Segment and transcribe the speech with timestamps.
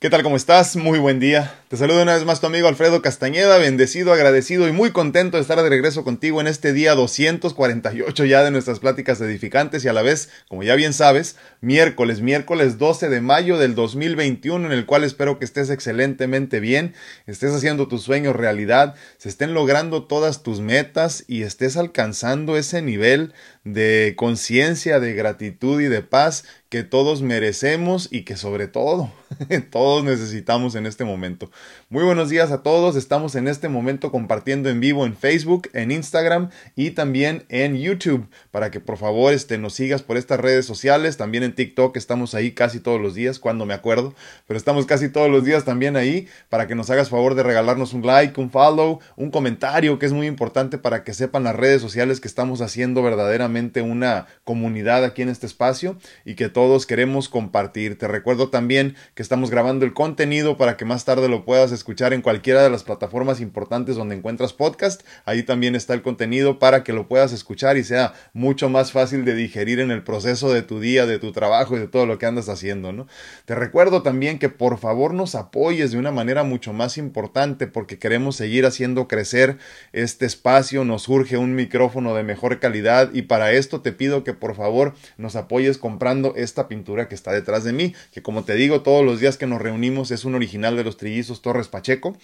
[0.00, 0.22] ¿Qué tal?
[0.22, 0.76] ¿Cómo estás?
[0.76, 1.60] Muy buen día.
[1.68, 5.42] Te saludo una vez más tu amigo Alfredo Castañeda, bendecido, agradecido y muy contento de
[5.42, 9.92] estar de regreso contigo en este día 248 ya de nuestras pláticas edificantes y a
[9.92, 14.86] la vez, como ya bien sabes, miércoles, miércoles 12 de mayo del 2021 en el
[14.86, 16.94] cual espero que estés excelentemente bien,
[17.26, 22.80] estés haciendo tus sueños realidad, se estén logrando todas tus metas y estés alcanzando ese
[22.80, 29.12] nivel de conciencia, de gratitud y de paz que todos merecemos y que sobre todo
[29.70, 31.50] todos necesitamos en este momento.
[31.92, 35.90] Muy buenos días a todos, estamos en este momento compartiendo en vivo en Facebook, en
[35.90, 38.28] Instagram y también en YouTube.
[38.52, 42.36] Para que por favor este, nos sigas por estas redes sociales, también en TikTok estamos
[42.36, 44.14] ahí casi todos los días, cuando me acuerdo,
[44.46, 47.92] pero estamos casi todos los días también ahí para que nos hagas favor de regalarnos
[47.92, 51.82] un like, un follow, un comentario que es muy importante para que sepan las redes
[51.82, 57.28] sociales que estamos haciendo verdaderamente una comunidad aquí en este espacio y que todos queremos
[57.28, 57.98] compartir.
[57.98, 62.12] Te recuerdo también que estamos grabando el contenido para que más tarde lo puedas escuchar
[62.12, 65.02] en cualquiera de las plataformas importantes donde encuentras podcast.
[65.24, 69.24] Ahí también está el contenido para que lo puedas escuchar y sea mucho más fácil
[69.24, 72.18] de digerir en el proceso de tu día, de tu trabajo y de todo lo
[72.18, 73.06] que andas haciendo, ¿no?
[73.46, 77.98] Te recuerdo también que por favor nos apoyes de una manera mucho más importante porque
[77.98, 79.56] queremos seguir haciendo crecer
[79.94, 84.34] este espacio, nos surge un micrófono de mejor calidad y para esto te pido que
[84.34, 88.54] por favor nos apoyes comprando esta pintura que está detrás de mí, que como te
[88.54, 92.16] digo todos los días que nos reunimos es un original de los trillizos Torres Pacheco.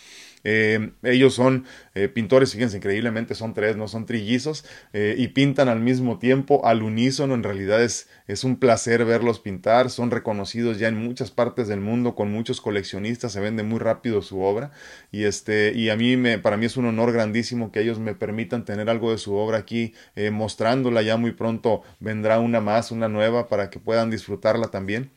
[0.49, 1.65] Eh, ellos son
[1.97, 6.65] eh, pintores, fíjense, increíblemente son tres, no son trillizos, eh, y pintan al mismo tiempo,
[6.65, 7.35] al unísono.
[7.35, 9.91] En realidad es, es un placer verlos pintar.
[9.91, 14.23] Son reconocidos ya en muchas partes del mundo, con muchos coleccionistas, se vende muy rápido
[14.23, 14.71] su obra.
[15.11, 18.15] Y este, y a mí me, para mí es un honor grandísimo que ellos me
[18.15, 19.95] permitan tener algo de su obra aquí,
[20.31, 21.03] mostrándola.
[21.03, 25.11] Ya muy pronto vendrá una más, una nueva, para que puedan disfrutarla también.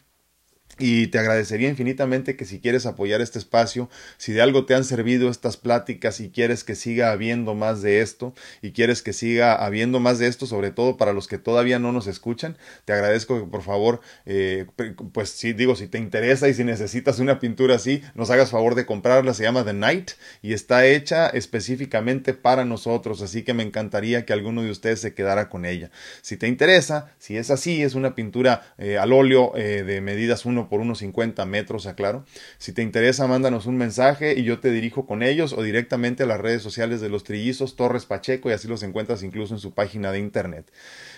[0.80, 4.86] Y te agradecería infinitamente que si quieres apoyar este espacio, si de algo te han
[4.86, 9.54] servido estas pláticas y quieres que siga habiendo más de esto y quieres que siga
[9.54, 13.40] habiendo más de esto, sobre todo para los que todavía no nos escuchan, te agradezco
[13.40, 14.68] que por favor, eh,
[15.12, 18.76] pues si digo, si te interesa y si necesitas una pintura así, nos hagas favor
[18.76, 20.12] de comprarla, se llama The Night
[20.42, 25.14] y está hecha específicamente para nosotros, así que me encantaría que alguno de ustedes se
[25.14, 25.92] quedara con ella.
[26.22, 30.46] Si te interesa, si es así, es una pintura eh, al óleo eh, de medidas
[30.46, 32.24] 1 por unos 50 metros, aclaro.
[32.58, 36.26] Si te interesa, mándanos un mensaje y yo te dirijo con ellos o directamente a
[36.26, 39.74] las redes sociales de los trillizos Torres Pacheco y así los encuentras incluso en su
[39.74, 40.72] página de internet.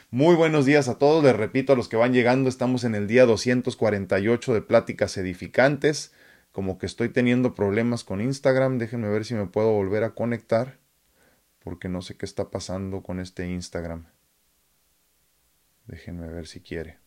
[0.09, 3.07] Muy buenos días a todos, les repito a los que van llegando, estamos en el
[3.07, 6.13] día 248 de pláticas edificantes.
[6.51, 10.81] Como que estoy teniendo problemas con Instagram, déjenme ver si me puedo volver a conectar
[11.63, 14.05] porque no sé qué está pasando con este Instagram.
[15.85, 17.00] Déjenme ver si quiere.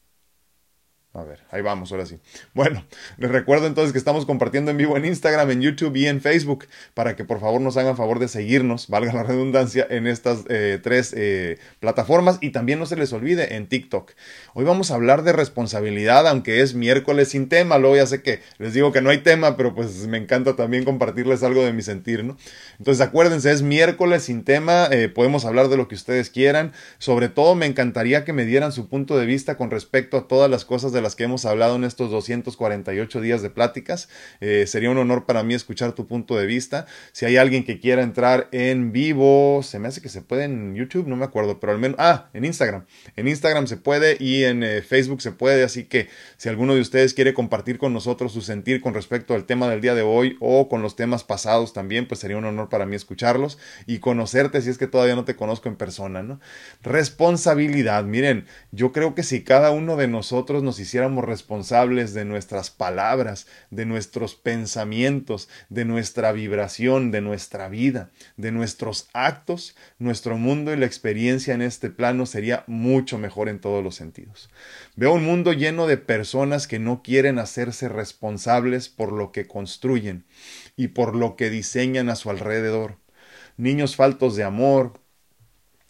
[1.16, 2.18] A ver, ahí vamos, ahora sí.
[2.54, 2.84] Bueno,
[3.18, 6.66] les recuerdo entonces que estamos compartiendo en vivo en Instagram, en YouTube y en Facebook
[6.92, 10.80] para que por favor nos hagan favor de seguirnos, valga la redundancia, en estas eh,
[10.82, 14.10] tres eh, plataformas y también no se les olvide en TikTok.
[14.54, 18.40] Hoy vamos a hablar de responsabilidad, aunque es miércoles sin tema, luego ya sé que
[18.58, 21.82] les digo que no hay tema, pero pues me encanta también compartirles algo de mi
[21.82, 22.36] sentir, ¿no?
[22.80, 27.28] Entonces acuérdense, es miércoles sin tema, eh, podemos hablar de lo que ustedes quieran, sobre
[27.28, 30.64] todo me encantaría que me dieran su punto de vista con respecto a todas las
[30.64, 34.08] cosas de las que hemos hablado en estos 248 días de pláticas.
[34.40, 36.86] Eh, sería un honor para mí escuchar tu punto de vista.
[37.12, 40.74] Si hay alguien que quiera entrar en vivo, se me hace que se puede en
[40.74, 42.86] YouTube, no me acuerdo, pero al menos, ah, en Instagram.
[43.14, 46.80] En Instagram se puede y en eh, Facebook se puede, así que si alguno de
[46.80, 50.36] ustedes quiere compartir con nosotros su sentir con respecto al tema del día de hoy
[50.40, 54.62] o con los temas pasados también, pues sería un honor para mí escucharlos y conocerte
[54.62, 56.40] si es que todavía no te conozco en persona, ¿no?
[56.82, 62.70] Responsabilidad, miren, yo creo que si cada uno de nosotros nos hiciera responsables de nuestras
[62.70, 70.72] palabras, de nuestros pensamientos, de nuestra vibración, de nuestra vida, de nuestros actos, nuestro mundo
[70.72, 74.50] y la experiencia en este plano sería mucho mejor en todos los sentidos.
[74.96, 80.24] Veo un mundo lleno de personas que no quieren hacerse responsables por lo que construyen
[80.76, 82.98] y por lo que diseñan a su alrededor.
[83.56, 85.00] Niños faltos de amor,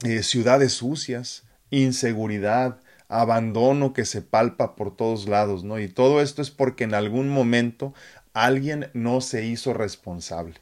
[0.05, 5.79] eh, ciudades sucias, inseguridad, abandono que se palpa por todos lados, ¿no?
[5.79, 7.95] Y todo esto es porque en algún momento
[8.33, 10.61] alguien no se hizo responsable.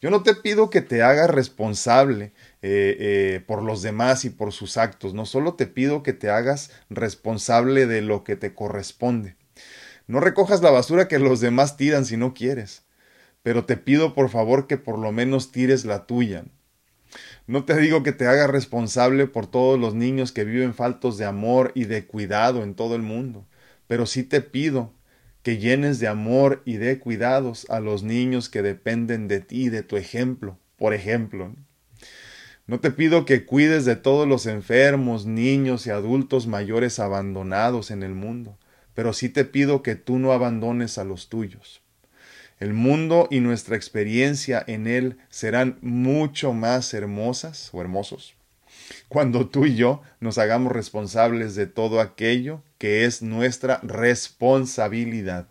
[0.00, 2.32] Yo no te pido que te hagas responsable
[2.62, 6.30] eh, eh, por los demás y por sus actos, no solo te pido que te
[6.30, 9.36] hagas responsable de lo que te corresponde.
[10.06, 12.82] No recojas la basura que los demás tiran si no quieres,
[13.42, 16.44] pero te pido por favor que por lo menos tires la tuya.
[17.50, 21.24] No te digo que te hagas responsable por todos los niños que viven faltos de
[21.24, 23.44] amor y de cuidado en todo el mundo,
[23.88, 24.92] pero sí te pido
[25.42, 29.82] que llenes de amor y de cuidados a los niños que dependen de ti, de
[29.82, 31.52] tu ejemplo, por ejemplo.
[32.68, 38.04] No te pido que cuides de todos los enfermos, niños y adultos mayores abandonados en
[38.04, 38.58] el mundo,
[38.94, 41.79] pero sí te pido que tú no abandones a los tuyos.
[42.60, 48.34] El mundo y nuestra experiencia en él serán mucho más hermosas o hermosos
[49.08, 55.48] cuando tú y yo nos hagamos responsables de todo aquello que es nuestra responsabilidad.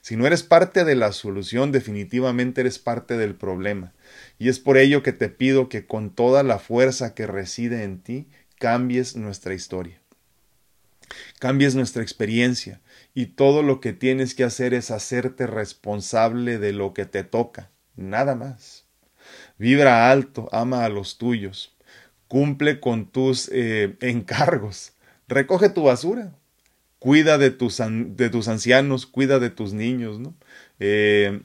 [0.00, 3.92] Si no eres parte de la solución, definitivamente eres parte del problema.
[4.38, 8.00] Y es por ello que te pido que con toda la fuerza que reside en
[8.00, 8.28] ti,
[8.58, 10.00] cambies nuestra historia.
[11.38, 12.80] Cambies nuestra experiencia
[13.14, 17.70] y todo lo que tienes que hacer es hacerte responsable de lo que te toca,
[17.96, 18.84] nada más.
[19.58, 21.76] Vibra alto, ama a los tuyos,
[22.28, 24.92] cumple con tus eh, encargos,
[25.28, 26.34] recoge tu basura,
[26.98, 30.34] cuida de tus, de tus ancianos, cuida de tus niños, ¿no?
[30.78, 31.40] Eh,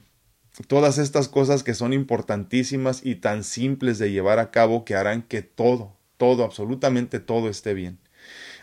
[0.67, 5.21] todas estas cosas que son importantísimas y tan simples de llevar a cabo que harán
[5.21, 7.99] que todo, todo, absolutamente todo esté bien.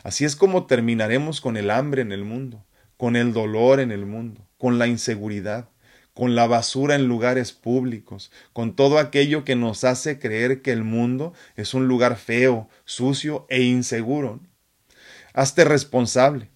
[0.09, 2.65] Así es como terminaremos con el hambre en el mundo,
[2.97, 5.69] con el dolor en el mundo, con la inseguridad,
[6.15, 10.83] con la basura en lugares públicos, con todo aquello que nos hace creer que el
[10.83, 14.41] mundo es un lugar feo, sucio e inseguro.
[15.35, 16.49] Hazte responsable.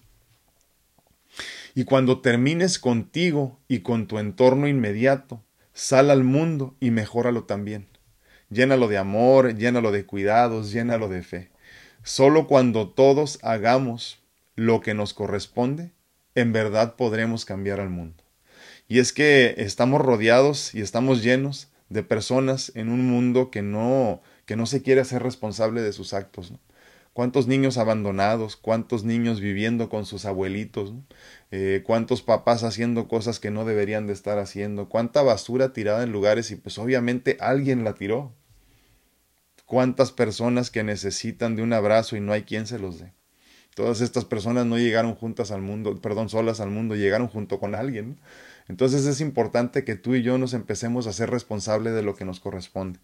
[1.75, 7.87] Y cuando termines contigo y con tu entorno inmediato, sal al mundo y mejóralo también.
[8.49, 11.52] Llénalo de amor, llénalo de cuidados, llénalo de fe.
[12.03, 14.21] Solo cuando todos hagamos
[14.55, 15.93] lo que nos corresponde,
[16.35, 18.21] en verdad podremos cambiar al mundo.
[18.89, 24.21] Y es que estamos rodeados y estamos llenos de personas en un mundo que no,
[24.45, 26.51] que no se quiere hacer responsable de sus actos.
[27.13, 28.57] ¿Cuántos niños abandonados?
[28.57, 30.91] ¿Cuántos niños viviendo con sus abuelitos?
[31.51, 34.89] Eh, ¿Cuántos papás haciendo cosas que no deberían de estar haciendo?
[34.89, 38.33] ¿Cuánta basura tirada en lugares y pues obviamente alguien la tiró?
[39.65, 43.13] ¿Cuántas personas que necesitan de un abrazo y no hay quien se los dé?
[43.75, 47.73] Todas estas personas no llegaron juntas al mundo, perdón, solas al mundo, llegaron junto con
[47.73, 48.19] alguien.
[48.67, 52.23] Entonces es importante que tú y yo nos empecemos a ser responsables de lo que
[52.23, 52.99] nos corresponde.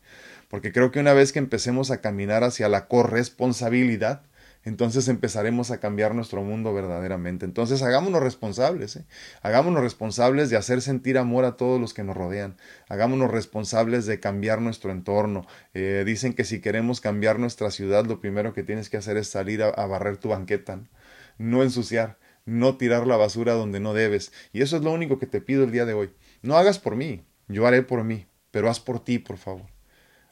[0.48, 4.22] Porque creo que una vez que empecemos a caminar hacia la corresponsabilidad,
[4.64, 7.46] entonces empezaremos a cambiar nuestro mundo verdaderamente.
[7.46, 9.06] Entonces hagámonos responsables, ¿eh?
[9.42, 12.58] hagámonos responsables de hacer sentir amor a todos los que nos rodean,
[12.90, 15.46] hagámonos responsables de cambiar nuestro entorno.
[15.74, 19.30] Eh, dicen que si queremos cambiar nuestra ciudad, lo primero que tienes que hacer es
[19.30, 20.82] salir a, barrer tu banqueta,
[21.38, 24.32] no ensuciar no tirar la basura donde no debes.
[24.54, 26.12] Y eso es lo único que te pido el día de hoy.
[26.42, 29.68] No hagas por mí, yo haré por mí, pero haz por ti, por favor.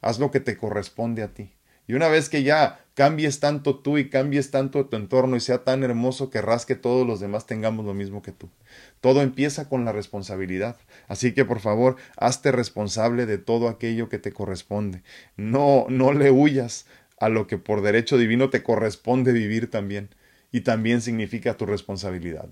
[0.02, 1.57] Haz lo que te corresponde a ti.
[1.88, 5.64] Y una vez que ya cambies tanto tú y cambies tanto tu entorno y sea
[5.64, 8.50] tan hermoso, querrás que todos los demás tengamos lo mismo que tú.
[9.02, 10.78] Todo empieza con la responsabilidad.
[11.08, 15.04] Así que por favor, hazte responsable de todo aquello que te corresponde.
[15.38, 16.88] No, no le huyas
[17.20, 20.10] a lo que por derecho divino te corresponde vivir también
[20.52, 22.50] y también significa tu responsabilidad.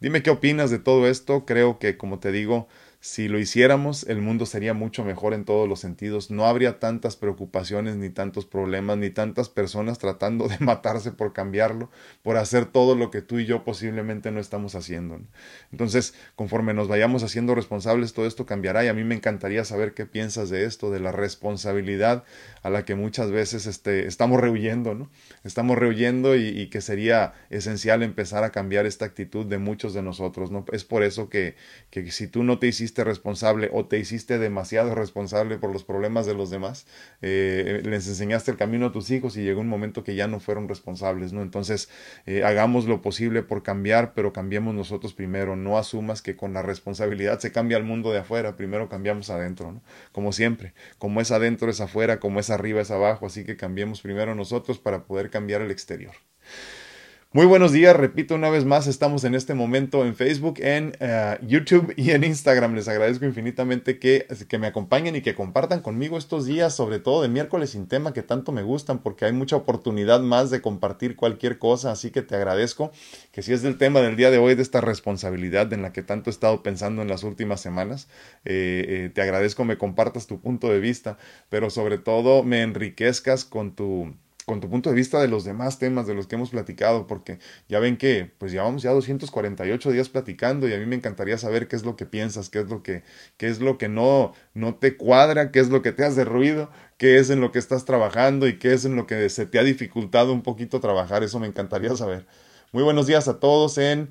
[0.00, 1.46] Dime qué opinas de todo esto.
[1.46, 2.68] Creo que, como te digo,
[3.06, 6.32] si lo hiciéramos, el mundo sería mucho mejor en todos los sentidos.
[6.32, 11.88] No habría tantas preocupaciones, ni tantos problemas, ni tantas personas tratando de matarse por cambiarlo,
[12.24, 15.20] por hacer todo lo que tú y yo posiblemente no estamos haciendo.
[15.70, 19.94] Entonces, conforme nos vayamos haciendo responsables, todo esto cambiará y a mí me encantaría saber
[19.94, 22.24] qué piensas de esto, de la responsabilidad
[22.64, 25.08] a la que muchas veces este, estamos rehuyendo, ¿no?
[25.44, 30.50] Estamos rehuyendo y, que sería esencial empezar a cambiar esta actitud de muchos de nosotros,
[30.50, 30.64] ¿no?
[30.72, 31.54] Es por eso que,
[31.90, 36.26] que si tú no te hiciste responsable o te hiciste demasiado responsable por los problemas
[36.26, 36.86] de los demás,
[37.22, 40.40] eh, les enseñaste el camino a tus hijos y llegó un momento que ya no
[40.40, 41.42] fueron responsables, ¿no?
[41.42, 41.88] Entonces,
[42.26, 46.62] eh, hagamos lo posible por cambiar, pero cambiemos nosotros primero, no asumas que con la
[46.62, 49.82] responsabilidad se cambia el mundo de afuera, primero cambiamos adentro, ¿no?
[50.12, 54.00] Como siempre, como es adentro es afuera, como es arriba es abajo, así que cambiemos
[54.00, 56.14] primero nosotros para poder cambiar el exterior.
[57.32, 61.36] Muy buenos días, repito una vez más, estamos en este momento en Facebook, en eh,
[61.42, 62.74] YouTube y en Instagram.
[62.74, 67.22] Les agradezco infinitamente que, que, me acompañen y que compartan conmigo estos días, sobre todo
[67.22, 71.16] de miércoles sin tema que tanto me gustan, porque hay mucha oportunidad más de compartir
[71.16, 72.92] cualquier cosa, así que te agradezco
[73.32, 76.02] que si es del tema del día de hoy, de esta responsabilidad en la que
[76.02, 78.08] tanto he estado pensando en las últimas semanas,
[78.44, 81.18] eh, eh, te agradezco me compartas tu punto de vista,
[81.50, 84.14] pero sobre todo me enriquezcas con tu
[84.46, 87.40] con tu punto de vista de los demás temas de los que hemos platicado, porque
[87.68, 91.66] ya ven que pues llevamos ya 248 días platicando y a mí me encantaría saber
[91.66, 93.02] qué es lo que piensas, qué es lo que,
[93.38, 96.70] qué es lo que no, no te cuadra, qué es lo que te hace ruido,
[96.96, 99.58] qué es en lo que estás trabajando y qué es en lo que se te
[99.58, 102.26] ha dificultado un poquito trabajar, eso me encantaría saber.
[102.70, 104.10] Muy buenos días a todos en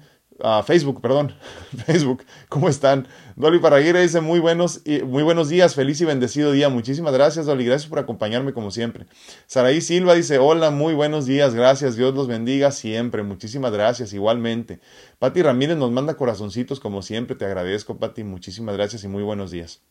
[0.66, 1.34] Facebook, perdón,
[1.86, 3.08] Facebook, ¿cómo están?
[3.38, 6.68] Dolly Parraguirre dice muy buenos, muy buenos días, feliz y bendecido día.
[6.68, 9.06] Muchísimas gracias, Dolly, gracias por acompañarme como siempre.
[9.48, 14.80] Saraí Silva dice, hola, muy buenos días, gracias, Dios los bendiga siempre, muchísimas gracias, igualmente.
[15.20, 19.52] Pati Ramírez nos manda corazoncitos como siempre, te agradezco, Pati, muchísimas gracias y muy buenos
[19.52, 19.82] días.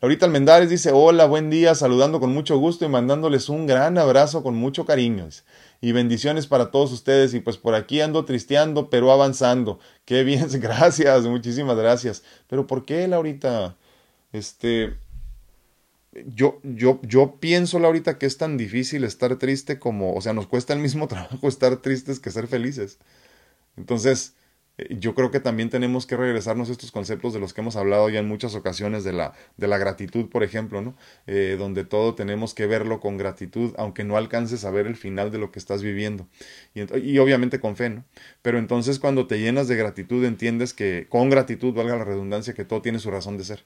[0.00, 4.42] Laurita Almendares dice, hola, buen día, saludando con mucho gusto y mandándoles un gran abrazo
[4.42, 5.28] con mucho cariño.
[5.80, 7.34] Y bendiciones para todos ustedes.
[7.34, 9.78] Y pues por aquí ando tristeando, pero avanzando.
[10.04, 12.22] Qué bien, gracias, muchísimas gracias.
[12.48, 13.76] Pero ¿por qué, Laurita?
[14.32, 14.96] Este,
[16.26, 20.46] yo, yo, yo pienso, Laurita, que es tan difícil estar triste como, o sea, nos
[20.46, 22.98] cuesta el mismo trabajo estar tristes que ser felices.
[23.76, 24.34] Entonces,
[24.90, 28.08] yo creo que también tenemos que regresarnos a estos conceptos de los que hemos hablado
[28.08, 30.96] ya en muchas ocasiones de la, de la gratitud, por ejemplo, ¿no?
[31.26, 35.30] Eh, donde todo tenemos que verlo con gratitud, aunque no alcances a ver el final
[35.30, 36.28] de lo que estás viviendo.
[36.74, 38.04] Y, obviamente con fe, ¿no?
[38.42, 42.64] Pero entonces cuando te llenas de gratitud entiendes que con gratitud, valga la redundancia, que
[42.64, 43.64] todo tiene su razón de ser.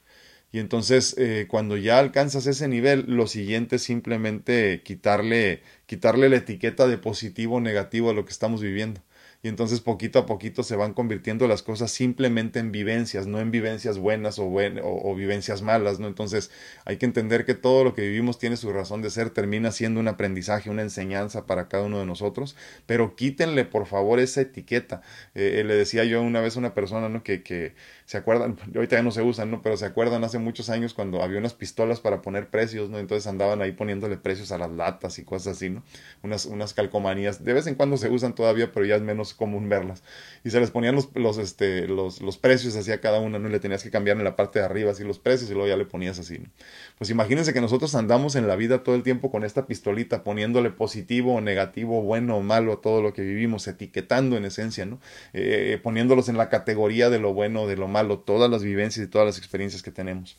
[0.51, 6.37] Y entonces eh, cuando ya alcanzas ese nivel, lo siguiente es simplemente quitarle, quitarle la
[6.37, 9.01] etiqueta de positivo o negativo a lo que estamos viviendo
[9.43, 13.51] y entonces poquito a poquito se van convirtiendo las cosas simplemente en vivencias, no en
[13.51, 16.07] vivencias buenas o, o, vivencias malas, ¿no?
[16.07, 16.51] Entonces
[16.85, 19.99] hay que entender que todo lo que vivimos tiene su razón de ser, termina siendo
[19.99, 22.55] un aprendizaje, una enseñanza para cada uno de nosotros,
[22.85, 25.01] pero quítenle por favor esa etiqueta.
[25.35, 27.23] Eh, le decía yo una vez a una persona, ¿no?
[27.23, 29.61] Que, que se acuerdan, ahorita ya no se usan, ¿no?
[29.61, 32.99] Pero se acuerdan hace muchos años cuando había unas pistolas para poner precios, ¿no?
[32.99, 35.83] Entonces andaban ahí poniéndole precios a las latas y cosas así, ¿no?
[36.23, 37.43] Unas, unas calcomanías.
[37.43, 40.03] De vez en cuando se usan todavía, pero ya es menos común verlas.
[40.43, 43.47] Y se les ponían los, este, los, los precios así a cada una, ¿no?
[43.47, 45.67] Y le tenías que cambiar en la parte de arriba así los precios y luego
[45.67, 46.39] ya le ponías así.
[46.97, 50.69] Pues imagínense que nosotros andamos en la vida todo el tiempo con esta pistolita, poniéndole
[50.69, 54.99] positivo o negativo, bueno o malo todo lo que vivimos, etiquetando en esencia, ¿no?
[55.33, 59.05] Eh, eh, poniéndolos en la categoría de lo bueno de lo malo, todas las vivencias
[59.05, 60.37] y todas las experiencias que tenemos.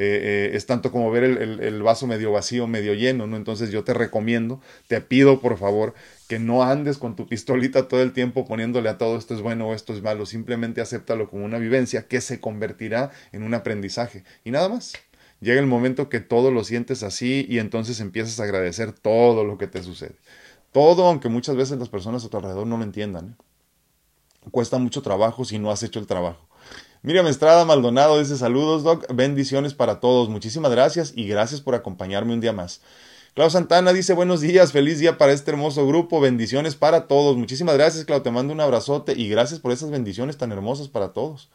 [0.00, 3.36] Eh, es tanto como ver el, el, vaso medio vacío, medio lleno, ¿no?
[3.36, 5.94] Entonces yo te recomiendo, te pido por favor
[6.28, 9.66] que no andes con tu pistolita todo el tiempo poniéndole a todo esto es bueno
[9.66, 14.24] o esto es malo, simplemente acéptalo como una vivencia que se convertirá en un aprendizaje
[14.44, 14.92] y nada más.
[15.40, 19.56] Llega el momento que todo lo sientes así y entonces empiezas a agradecer todo lo
[19.56, 20.16] que te sucede.
[20.72, 23.28] Todo, aunque muchas veces las personas a tu alrededor no lo entiendan.
[23.28, 24.50] ¿eh?
[24.50, 26.46] Cuesta mucho trabajo si no has hecho el trabajo.
[27.02, 30.28] Miriam Estrada Maldonado dice saludos, Doc, bendiciones para todos.
[30.28, 32.82] Muchísimas gracias y gracias por acompañarme un día más.
[33.34, 37.36] Clau Santana dice buenos días, feliz día para este hermoso grupo, bendiciones para todos.
[37.36, 41.12] Muchísimas gracias, Clau, te mando un abrazote y gracias por esas bendiciones tan hermosas para
[41.12, 41.48] todos.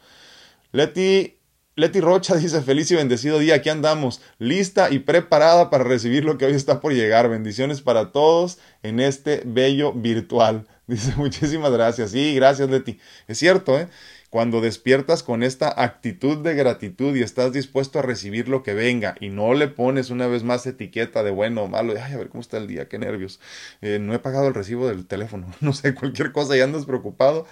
[0.72, 1.36] Leti,
[1.76, 6.38] Leti Rocha dice feliz y bendecido día, aquí andamos, lista y preparada para recibir lo
[6.38, 7.28] que hoy está por llegar.
[7.28, 10.66] Bendiciones para todos en este bello virtual.
[10.86, 12.10] Dice muchísimas gracias.
[12.10, 12.98] Sí, gracias Leti.
[13.26, 13.88] Es cierto, ¿eh?
[14.34, 19.14] Cuando despiertas con esta actitud de gratitud y estás dispuesto a recibir lo que venga
[19.20, 22.16] y no le pones una vez más etiqueta de bueno o malo, de, ay, a
[22.16, 23.38] ver cómo está el día, qué nervios,
[23.80, 27.46] eh, no he pagado el recibo del teléfono, no sé, cualquier cosa y andas preocupado,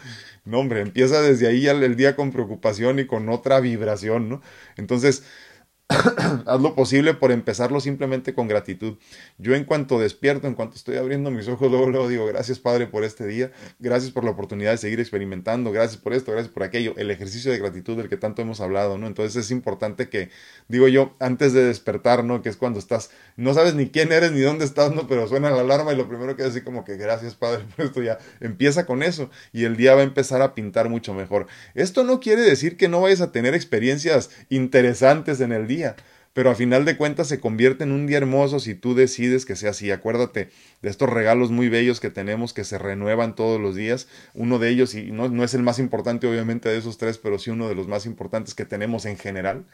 [0.45, 4.43] no hombre, empieza desde ahí el día con preocupación y con otra vibración, ¿no?
[4.77, 5.23] Entonces,
[6.47, 8.99] haz lo posible por empezarlo simplemente con gratitud.
[9.39, 12.87] Yo en cuanto despierto, en cuanto estoy abriendo mis ojos, luego, luego digo, gracias Padre
[12.87, 16.63] por este día, gracias por la oportunidad de seguir experimentando, gracias por esto, gracias por
[16.63, 19.07] aquello, el ejercicio de gratitud del que tanto hemos hablado, ¿no?
[19.07, 20.31] Entonces es importante que,
[20.69, 22.43] digo yo, antes de despertar, ¿no?
[22.43, 25.07] Que es cuando estás, no sabes ni quién eres ni dónde estás, ¿no?
[25.07, 27.87] Pero suena la alarma y lo primero que es así como que gracias Padre por
[27.87, 31.47] esto ya, empieza con eso y el día va a empezar a pintar mucho mejor.
[31.75, 35.72] Esto no quiere decir que no vayas a tener experiencias interesantes en el día,
[36.33, 39.57] pero a final de cuentas se convierte en un día hermoso si tú decides que
[39.57, 39.91] sea así.
[39.91, 40.49] Acuérdate
[40.81, 44.09] de estos regalos muy bellos que tenemos que se renuevan todos los días.
[44.35, 47.39] Uno de ellos, y no, no es el más importante obviamente de esos tres, pero
[47.39, 49.67] sí uno de los más importantes que tenemos en general,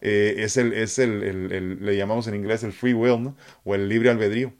[0.00, 3.36] eh, es, el, es el, el, le llamamos en inglés el free will, ¿no?
[3.64, 4.52] O el libre albedrío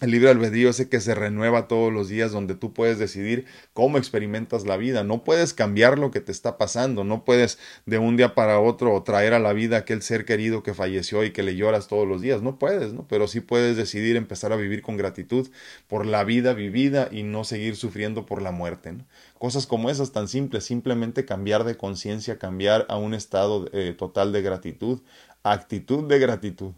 [0.00, 3.98] el libre albedrío ese que se renueva todos los días donde tú puedes decidir cómo
[3.98, 5.02] experimentas la vida.
[5.02, 9.02] No puedes cambiar lo que te está pasando, no puedes de un día para otro
[9.02, 12.20] traer a la vida aquel ser querido que falleció y que le lloras todos los
[12.20, 12.42] días.
[12.42, 13.06] No puedes, ¿no?
[13.08, 15.48] Pero sí puedes decidir empezar a vivir con gratitud
[15.88, 18.94] por la vida vivida y no seguir sufriendo por la muerte.
[19.38, 24.32] Cosas como esas tan simples, simplemente cambiar de conciencia, cambiar a un estado eh, total
[24.32, 25.00] de gratitud,
[25.42, 26.72] actitud de gratitud.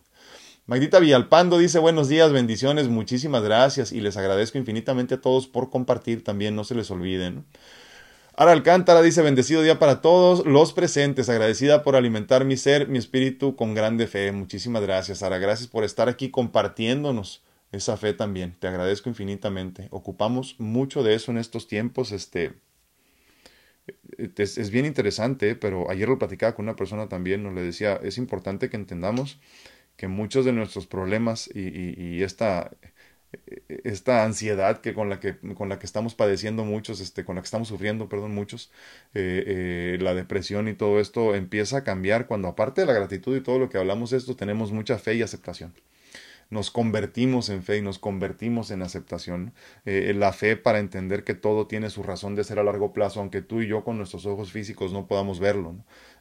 [0.70, 5.68] Magdita Villalpando dice buenos días, bendiciones, muchísimas gracias y les agradezco infinitamente a todos por
[5.68, 7.44] compartir también, no se les olviden.
[8.36, 12.98] Ara Alcántara dice bendecido día para todos los presentes, agradecida por alimentar mi ser, mi
[12.98, 14.30] espíritu con grande fe.
[14.30, 18.54] Muchísimas gracias, Ara, gracias por estar aquí compartiéndonos esa fe también.
[18.60, 19.88] Te agradezco infinitamente.
[19.90, 22.12] Ocupamos mucho de eso en estos tiempos.
[22.12, 22.54] Este,
[24.36, 28.18] es, bien interesante, pero ayer lo platicaba con una persona también, nos le decía, es
[28.18, 29.40] importante que entendamos
[30.00, 32.71] que muchos de nuestros problemas y, esta,
[33.85, 37.42] esta ansiedad que con la que con la que estamos padeciendo muchos este con la
[37.42, 38.73] que estamos sufriendo perdón muchos
[39.12, 43.37] eh, eh, la depresión y todo esto empieza a cambiar cuando aparte de la gratitud
[43.37, 45.75] y todo lo que hablamos de esto tenemos mucha fe y aceptación
[46.50, 49.54] nos convertimos en fe y nos convertimos en aceptación.
[49.87, 53.21] Eh, la fe para entender que todo tiene su razón de ser a largo plazo,
[53.21, 55.76] aunque tú y yo con nuestros ojos físicos no podamos verlo.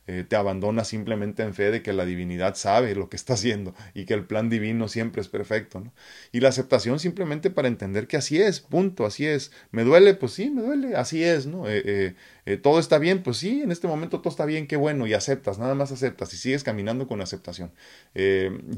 [0.08, 3.76] Eh, te abandonas simplemente en fe de que la divinidad sabe lo que está haciendo
[3.94, 5.84] y que el plan divino siempre es perfecto.
[6.32, 9.52] Y la aceptación simplemente para entender que así es, punto, así es.
[9.72, 10.16] ¿Me duele?
[10.16, 11.46] Pues sí, me duele, así es.
[11.46, 11.70] ¿no?
[11.70, 12.16] Eh,
[12.46, 15.14] eh, todo está bien, pues sí, en este momento todo está bien, qué bueno, y
[15.14, 17.72] aceptas, nada más aceptas y sigues caminando con aceptación.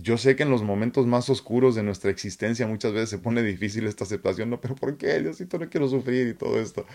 [0.01, 3.41] yo sé que en los momentos más oscuros de nuestra existencia muchas veces se pone
[3.43, 5.21] difícil esta aceptación, no, pero ¿por qué?
[5.21, 6.85] Diosito, no quiero sufrir y todo esto.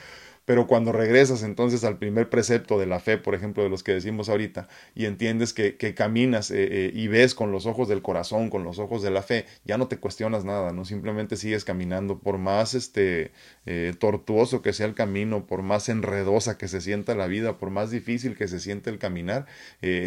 [0.47, 3.93] Pero cuando regresas entonces al primer precepto de la fe, por ejemplo, de los que
[3.93, 8.49] decimos ahorita, y entiendes que, caminas eh, eh, y ves con los ojos del corazón,
[8.49, 10.85] con los ojos de la fe, ya no te cuestionas nada, ¿no?
[10.85, 13.33] Simplemente sigues caminando, por más este,
[13.67, 17.71] eh, tortuoso que sea el camino, por más enredosa que se sienta la vida, por
[17.71, 19.47] más difícil que se siente el caminar,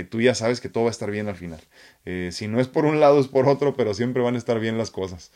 [0.09, 1.59] tú ya sabes que todo va a estar bien al final.
[2.31, 4.77] si no es por un lado, es por otro, pero siempre van a estar bien
[4.77, 5.31] las cosas.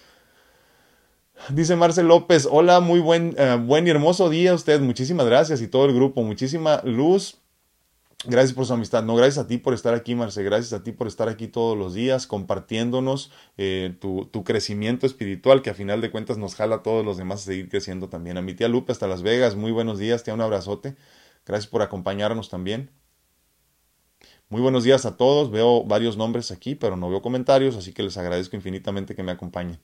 [1.50, 4.80] Dice Marcel López, hola, muy buen, eh, buen y hermoso día a usted.
[4.80, 6.24] Muchísimas gracias y todo el grupo.
[6.24, 7.38] Muchísima luz.
[8.26, 9.04] Gracias por su amistad.
[9.04, 10.42] No, gracias a ti por estar aquí, Marce.
[10.44, 15.62] Gracias a ti por estar aquí todos los días compartiéndonos eh, tu, tu, crecimiento espiritual
[15.62, 18.38] que a final de cuentas nos jala a todos los demás a seguir creciendo también.
[18.38, 20.24] A mi tía Lupe hasta Las Vegas, muy buenos días.
[20.24, 20.96] Te un abrazote.
[21.46, 22.90] Gracias por acompañarnos también.
[24.48, 25.52] Muy buenos días a todos.
[25.52, 29.34] Veo varios nombres aquí, pero no veo comentarios, así que les agradezco infinitamente que me
[29.34, 29.80] acompañen.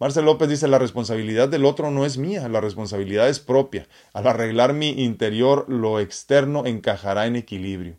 [0.00, 3.88] Marcel López dice, la responsabilidad del otro no es mía, la responsabilidad es propia.
[4.12, 7.96] Al arreglar mi interior, lo externo encajará en equilibrio.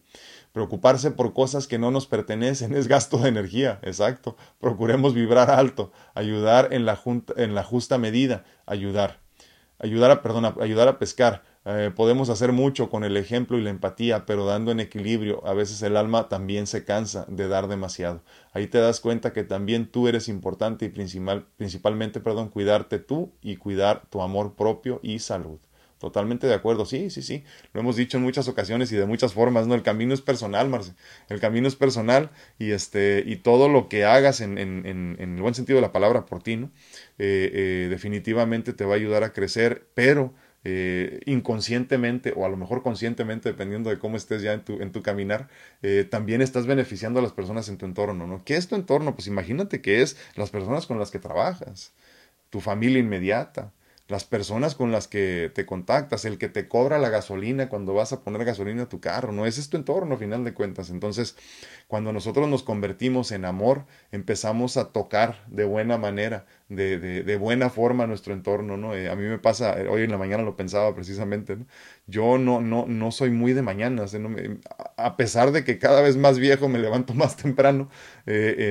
[0.53, 4.37] Preocuparse por cosas que no nos pertenecen es gasto de energía, exacto.
[4.61, 7.01] Procuremos vibrar alto, ayudar en la,
[7.35, 9.19] en la justa medida, ayudar.
[9.77, 13.69] Ayudar a, perdón, ayudar a pescar, eh, podemos hacer mucho con el ejemplo y la
[13.69, 18.23] empatía, pero dando en equilibrio, a veces el alma también se cansa de dar demasiado.
[18.53, 23.33] Ahí te das cuenta que también tú eres importante y principal, principalmente, perdón, cuidarte tú
[23.41, 25.59] y cuidar tu amor propio y salud.
[25.99, 27.43] Totalmente de acuerdo, sí, sí, sí.
[27.73, 29.75] Lo hemos dicho en muchas ocasiones y de muchas formas, ¿no?
[29.75, 30.93] El camino es personal, Marce.
[31.27, 35.35] El camino es personal y este, y todo lo que hagas en, en, en, en
[35.35, 36.71] el buen sentido de la palabra por ti, ¿no?
[37.17, 42.57] Eh, eh, definitivamente te va a ayudar a crecer, pero eh, inconscientemente o a lo
[42.57, 45.47] mejor conscientemente, dependiendo de cómo estés ya en tu, en tu caminar,
[45.81, 48.43] eh, también estás beneficiando a las personas en tu entorno, ¿no?
[48.43, 49.15] ¿Qué es tu entorno?
[49.15, 51.93] Pues imagínate que es las personas con las que trabajas,
[52.49, 53.71] tu familia inmediata,
[54.09, 58.11] las personas con las que te contactas, el que te cobra la gasolina cuando vas
[58.13, 59.45] a poner gasolina a tu carro, ¿no?
[59.45, 60.89] Ese es tu entorno, a final de cuentas.
[60.89, 61.37] Entonces,
[61.87, 67.37] cuando nosotros nos convertimos en amor, empezamos a tocar de buena manera, de, de, de
[67.37, 68.95] buena forma nuestro entorno, ¿no?
[68.95, 71.65] Eh, a mí me pasa, eh, hoy en la mañana lo pensaba precisamente, ¿no?
[72.09, 74.19] Yo no, no, no soy muy de mañanas, ¿eh?
[74.97, 77.89] a pesar de que cada vez más viejo me levanto más temprano,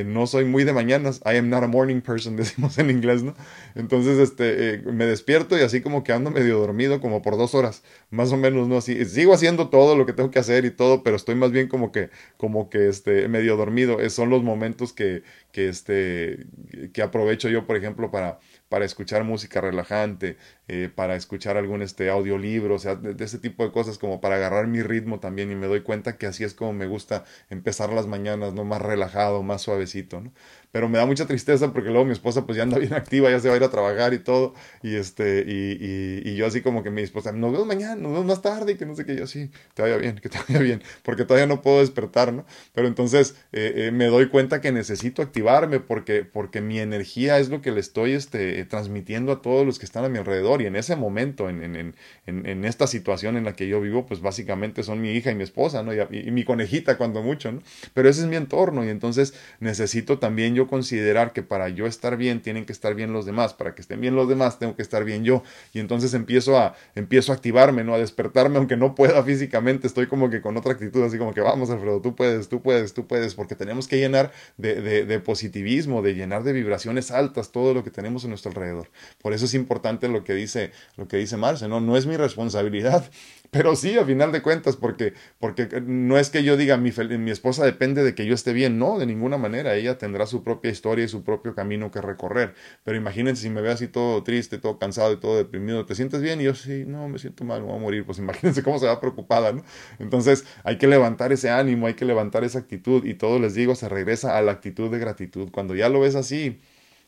[0.06, 3.34] no soy muy de mañanas, I am not a morning person, decimos en inglés, ¿no?
[3.74, 7.82] Entonces, este, me despierto y así como que ando medio dormido como por dos horas,
[8.10, 8.78] más o menos, ¿no?
[8.78, 11.68] Así, sigo haciendo todo lo que tengo que hacer y todo, pero estoy más bien
[11.68, 13.98] como que, como que, este, medio dormido.
[14.10, 15.22] Son los momentos que,
[15.52, 16.46] que, este,
[16.92, 18.38] que aprovecho yo, por ejemplo, para,
[18.68, 20.36] para escuchar música relajante,
[20.68, 24.36] eh, para escuchar algún este, audiolibro, o sea, de, ese tipo de cosas como para
[24.36, 27.92] agarrar mi ritmo también y me doy cuenta que así es como me gusta empezar
[27.92, 28.64] las mañanas, ¿no?
[28.64, 30.32] Más relajado, más suavecito, ¿no?
[30.70, 33.40] Pero me da mucha tristeza porque luego mi esposa pues ya anda bien activa, ya
[33.40, 36.60] se va a ir a trabajar y todo, y este, y, y, y yo así
[36.60, 39.04] como que mi esposa, nos vemos mañana, nos vemos más tarde, y que no sé
[39.04, 42.32] qué, yo sí, te vaya bien, que te vaya bien, porque todavía no puedo despertar,
[42.32, 42.44] ¿no?
[42.72, 47.48] Pero entonces eh, eh, me doy cuenta que necesito activarme porque, porque mi energía es
[47.48, 50.66] lo que le estoy este, transmitiendo a todos los que están a mi alrededor y
[50.66, 51.94] en ese momento, en, en,
[52.26, 55.34] en, en, esta situación en la que yo vivo, pues básicamente son mi hija y
[55.34, 55.92] mi esposa, ¿no?
[55.94, 57.62] Y, mi conejita cuando mucho, ¿no?
[57.94, 62.16] Pero ese es mi entorno y entonces necesito también yo considerar que para yo estar
[62.16, 64.82] bien tienen que estar bien los demás, para que estén bien los demás tengo que
[64.82, 65.42] estar bien yo
[65.72, 67.94] y entonces empiezo a, empiezo a activarme, ¿no?
[67.94, 71.40] A despertarme aunque no pueda físicamente, estoy como que con otra actitud, así como que
[71.40, 76.02] vamos Alfredo, tú puedes, tú puedes, tú puedes, porque tenemos que llenar de, de, positivismo,
[76.02, 78.88] de llenar de vibraciones altas todo lo que tenemos en nuestro nuestro alrededor.
[79.20, 81.80] Por eso es importante lo que dice, lo que dice Marce, ¿no?
[81.80, 83.10] No es mi responsabilidad
[83.50, 87.30] pero sí, a final de cuentas, porque, porque no es que yo diga mi, mi
[87.30, 89.74] esposa depende de que yo esté bien, no, de ninguna manera.
[89.74, 92.54] Ella tendrá su propia historia y su propio camino que recorrer.
[92.84, 96.20] Pero imagínense si me ve así todo triste, todo cansado y todo deprimido, ¿te sientes
[96.20, 96.40] bien?
[96.40, 98.04] Y yo sí, no, me siento mal, me voy a morir.
[98.04, 99.64] Pues imagínense cómo se va preocupada, ¿no?
[99.98, 103.74] Entonces hay que levantar ese ánimo, hay que levantar esa actitud y todo les digo,
[103.74, 105.50] se regresa a la actitud de gratitud.
[105.50, 106.60] Cuando ya lo ves así,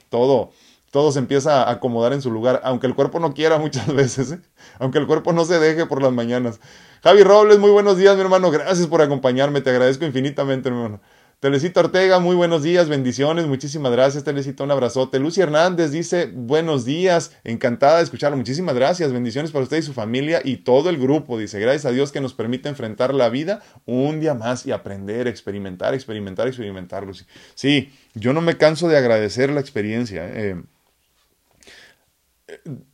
[0.09, 0.53] todo
[0.90, 4.33] todo se empieza a acomodar en su lugar, aunque el cuerpo no quiera muchas veces,
[4.33, 4.40] ¿eh?
[4.79, 6.61] aunque el cuerpo no se deje por las mañanas.
[7.03, 11.00] Javi Robles, muy buenos días, mi hermano, gracias por acompañarme, te agradezco infinitamente, hermano.
[11.40, 15.18] Telecito Ortega, muy buenos días, bendiciones, muchísimas gracias, Telecito, un abrazote.
[15.18, 19.94] Lucy Hernández dice, buenos días, encantada de escucharlo, muchísimas gracias, bendiciones para usted y su
[19.94, 23.62] familia y todo el grupo, dice, gracias a Dios que nos permite enfrentar la vida
[23.87, 27.24] un día más y aprender, experimentar, experimentar, experimentar, Lucy.
[27.55, 30.29] Sí, yo no me canso de agradecer la experiencia.
[30.29, 30.61] Eh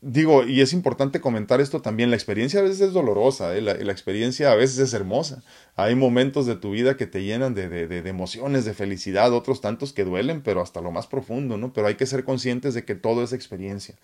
[0.01, 3.61] digo, y es importante comentar esto también, la experiencia a veces es dolorosa, ¿eh?
[3.61, 5.43] la, experiencia a veces es hermosa.
[5.75, 9.61] Hay momentos de tu vida que te llenan de, de, de, emociones, de felicidad, otros
[9.61, 11.73] tantos que duelen, pero hasta lo más profundo, ¿no?
[11.73, 13.97] Pero hay que ser conscientes de que todo es experiencia.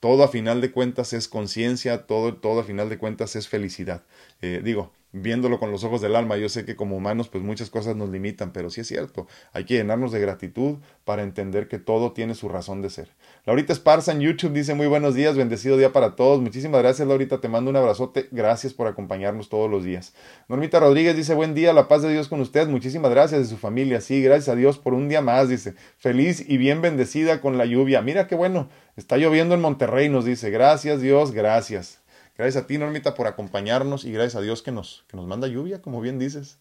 [0.00, 4.02] Todo a final de cuentas es conciencia, todo, todo a final de cuentas es felicidad.
[4.42, 7.70] Eh, digo, viéndolo con los ojos del alma, yo sé que como humanos pues muchas
[7.70, 11.78] cosas nos limitan, pero sí es cierto, hay que llenarnos de gratitud para entender que
[11.78, 13.08] todo tiene su razón de ser.
[13.46, 17.40] Laurita Esparza en YouTube dice muy buenos días, bendecido día para todos, muchísimas gracias Laurita,
[17.40, 20.12] te mando un abrazote, gracias por acompañarnos todos los días.
[20.48, 23.56] Normita Rodríguez dice buen día, la paz de Dios con usted, muchísimas gracias de su
[23.56, 27.56] familia, sí, gracias a Dios por un día más, dice, feliz y bien bendecida con
[27.56, 32.00] la lluvia, mira qué bueno, está lloviendo en Monterrey, nos dice, gracias Dios, gracias.
[32.38, 35.48] Gracias a ti, Normita, por acompañarnos y gracias a Dios que nos, que nos manda
[35.48, 36.60] lluvia, como bien dices.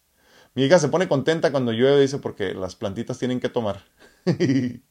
[0.55, 3.83] Mi hija se pone contenta cuando llueve, dice, porque las plantitas tienen que tomar.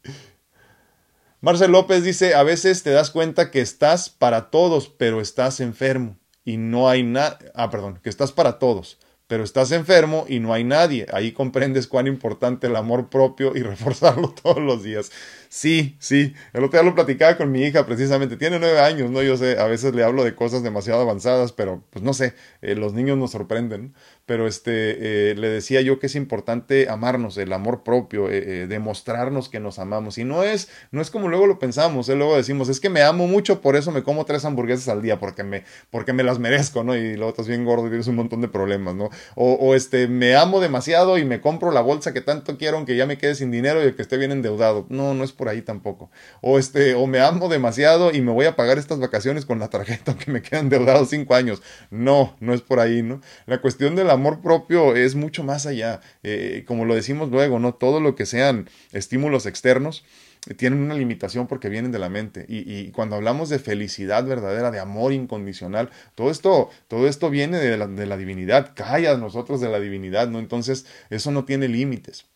[1.41, 6.19] Marcel López dice, a veces te das cuenta que estás para todos, pero estás enfermo
[6.45, 10.53] y no hay nada, ah, perdón, que estás para todos, pero estás enfermo y no
[10.53, 11.07] hay nadie.
[11.13, 15.11] Ahí comprendes cuán importante el amor propio y reforzarlo todos los días.
[15.49, 16.35] Sí, sí.
[16.53, 18.37] El otro día lo platicaba con mi hija precisamente.
[18.37, 19.23] Tiene nueve años, ¿no?
[19.23, 22.75] Yo sé, a veces le hablo de cosas demasiado avanzadas, pero pues no sé, eh,
[22.75, 23.95] los niños nos sorprenden.
[24.27, 29.49] Pero este, eh, le decía yo que es importante amarnos, el amor propio, eh, demostrarnos
[29.49, 30.19] que nos amamos.
[30.19, 33.27] Y no es, no es como luego lo pensamos, luego decimos, es que me amo
[33.27, 36.85] mucho, por eso me como tres hamburguesas al día, porque me, porque me las merezco,
[36.85, 36.97] ¿no?
[36.97, 39.11] Y luego estás bien gordo y tienes un montón de problemas, ¿no?
[39.35, 42.97] O, o este, me amo demasiado y me compro la bolsa que tanto quiero, aunque
[42.97, 44.87] ya me quede sin dinero y que esté bien endeudado.
[44.89, 46.11] No, no es por ahí tampoco.
[46.41, 49.69] O este, o me amo demasiado y me voy a pagar estas vacaciones con la
[49.69, 51.63] tarjeta que me quedan endeudados cinco años.
[51.91, 53.21] No, no es por ahí, ¿no?
[53.47, 56.01] La cuestión del amor propio es mucho más allá.
[56.23, 57.75] Eh, como lo decimos luego, ¿no?
[57.75, 60.05] Todo lo que sean estímulos externos
[60.47, 62.45] eh, tienen una limitación porque vienen de la mente.
[62.49, 67.77] Y, cuando hablamos de felicidad verdadera, de amor incondicional, todo esto, todo esto viene de
[68.07, 70.39] la, divinidad, cae a nosotros de la divinidad, ¿no?
[70.39, 72.27] Entonces, eso no tiene límites.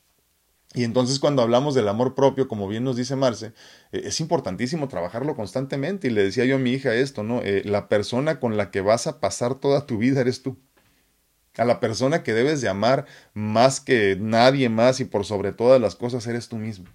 [0.72, 3.46] Y entonces cuando hablamos del amor propio, como bien nos dice Marce,
[3.90, 6.06] eh, es importantísimo trabajarlo constantemente.
[6.06, 7.42] Y le decía yo a mi hija esto, ¿no?
[7.64, 10.58] La persona con la que vas a pasar toda tu vida eres tú.
[11.56, 15.80] A la persona que debes de amar más que nadie más y por sobre todas
[15.80, 16.86] las cosas eres tú mismo.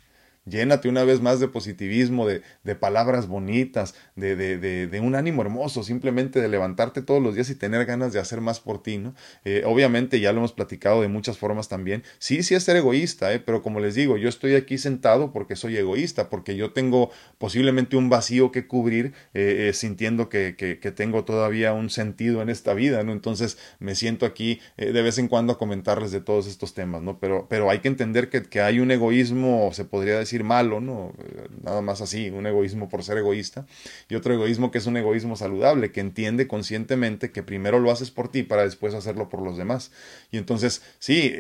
[0.47, 5.41] Llénate una vez más de positivismo, de, de palabras bonitas, de, de, de, un ánimo
[5.41, 8.99] hermoso, simplemente de levantarte todos los días y tener ganas de hacer más por ti,
[8.99, 9.15] ¿no?
[9.43, 12.03] Eh, obviamente ya lo hemos platicado de muchas formas también.
[12.19, 13.39] Sí, sí es ser egoísta, ¿eh?
[13.39, 17.97] pero como les digo, yo estoy aquí sentado porque soy egoísta, porque yo tengo posiblemente
[17.97, 22.75] un vacío que cubrir, eh, eh sintiendo que, que, tengo todavía un sentido en esta
[22.75, 23.13] vida, ¿no?
[23.13, 27.19] Entonces me siento aquí de vez en cuando a comentarles de todos estos temas, ¿no?
[27.19, 31.13] Pero, pero hay que entender que, que hay un egoísmo, se podría decir, malo, ¿no?
[31.63, 33.65] Nada más así, un egoísmo por ser egoísta,
[34.09, 38.11] y otro egoísmo que es un egoísmo saludable, que entiende conscientemente que primero lo haces
[38.11, 39.91] por ti para después hacerlo por los demás.
[40.31, 41.33] Y entonces, sí,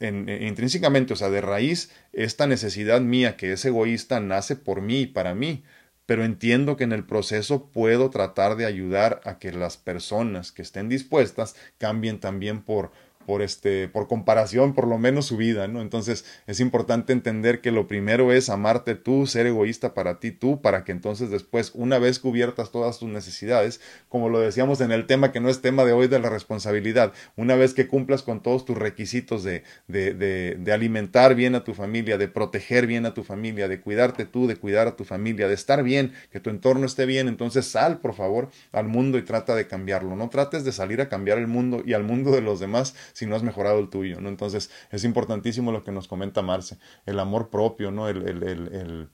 [0.00, 5.06] intrínsecamente, o sea, de raíz, esta necesidad mía que es egoísta nace por mí y
[5.06, 5.62] para mí,
[6.06, 10.62] pero entiendo que en el proceso puedo tratar de ayudar a que las personas que
[10.62, 12.90] estén dispuestas cambien también por
[13.24, 17.70] por este por comparación por lo menos su vida no entonces es importante entender que
[17.70, 21.98] lo primero es amarte tú ser egoísta para ti tú para que entonces después una
[21.98, 25.84] vez cubiertas todas tus necesidades como lo decíamos en el tema que no es tema
[25.84, 30.14] de hoy de la responsabilidad una vez que cumplas con todos tus requisitos de de,
[30.14, 34.24] de, de alimentar bien a tu familia de proteger bien a tu familia de cuidarte
[34.24, 37.66] tú de cuidar a tu familia de estar bien que tu entorno esté bien entonces
[37.66, 41.38] sal por favor al mundo y trata de cambiarlo no trates de salir a cambiar
[41.38, 44.28] el mundo y al mundo de los demás si no has mejorado el tuyo, ¿no?
[44.28, 48.08] Entonces es importantísimo lo que nos comenta Marce, el amor propio, ¿no?
[48.08, 49.08] El, el, el,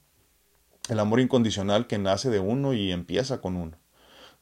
[0.88, 3.78] el amor incondicional que nace de uno y empieza con uno.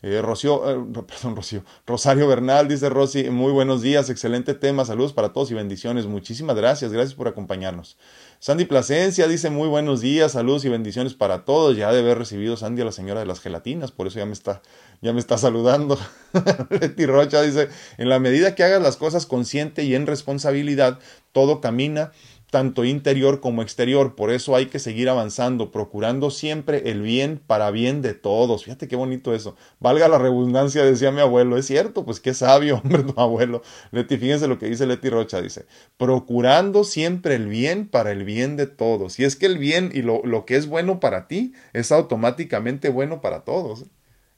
[0.02, 5.14] Eh, Rocío, eh, perdón, Rocío, Rosario Bernal dice Rosy, muy buenos días, excelente tema, saludos
[5.14, 6.06] para todos y bendiciones.
[6.06, 7.96] Muchísimas gracias, gracias por acompañarnos.
[8.46, 11.76] Sandy Plasencia dice muy buenos días, saludos y bendiciones para todos.
[11.76, 14.34] Ya debe haber recibido Sandy a la señora de las gelatinas, por eso ya me
[14.34, 14.62] está,
[15.02, 15.98] ya me está saludando.
[16.70, 21.00] Leti Rocha dice, en la medida que hagas las cosas consciente y en responsabilidad,
[21.32, 22.12] todo camina
[22.50, 24.14] tanto interior como exterior.
[24.14, 28.64] Por eso hay que seguir avanzando, procurando siempre el bien para bien de todos.
[28.64, 29.56] Fíjate qué bonito eso.
[29.80, 31.56] Valga la redundancia, decía mi abuelo.
[31.56, 33.62] Es cierto, pues qué sabio, hombre, tu abuelo.
[33.90, 38.56] Leti, fíjense lo que dice Leti Rocha, dice, procurando siempre el bien para el bien
[38.56, 39.18] de todos.
[39.18, 42.88] Y es que el bien y lo, lo que es bueno para ti es automáticamente
[42.88, 43.86] bueno para todos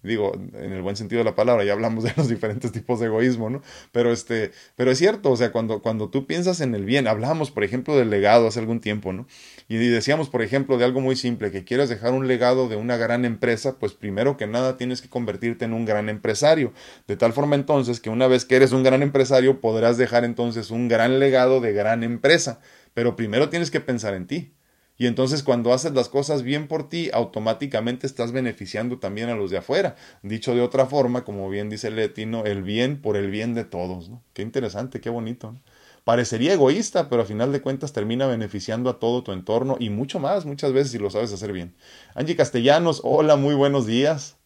[0.09, 3.07] digo, en el buen sentido de la palabra, ya hablamos de los diferentes tipos de
[3.07, 3.63] egoísmo, ¿no?
[3.93, 7.53] Pero este, pero es cierto, o sea, cuando, cuando tú piensas en el bien, hablamos,
[7.53, 9.27] por ejemplo, del legado hace algún tiempo, ¿no?
[9.69, 12.97] Y decíamos, por ejemplo, de algo muy simple, que quieres dejar un legado de una
[12.97, 16.73] gran empresa, pues primero que nada tienes que convertirte en un gran empresario,
[17.07, 20.71] de tal forma entonces que una vez que eres un gran empresario podrás dejar entonces
[20.71, 22.61] un gran legado de gran empresa,
[22.95, 24.53] pero primero tienes que pensar en ti.
[24.99, 29.51] Y entonces cuando haces las cosas bien por ti, automáticamente estás beneficiando también a los
[29.53, 29.95] de afuera.
[30.23, 34.09] Dicho de otra forma, como bien dice Letino, el bien por el bien de todos.
[34.09, 34.23] ¿no?
[34.33, 35.55] Qué interesante, qué bonito.
[36.03, 40.19] Parecería egoísta, pero a final de cuentas termina beneficiando a todo tu entorno y mucho
[40.19, 41.75] más, muchas veces si lo sabes hacer bien.
[42.15, 44.39] Angie Castellanos, hola, muy buenos días.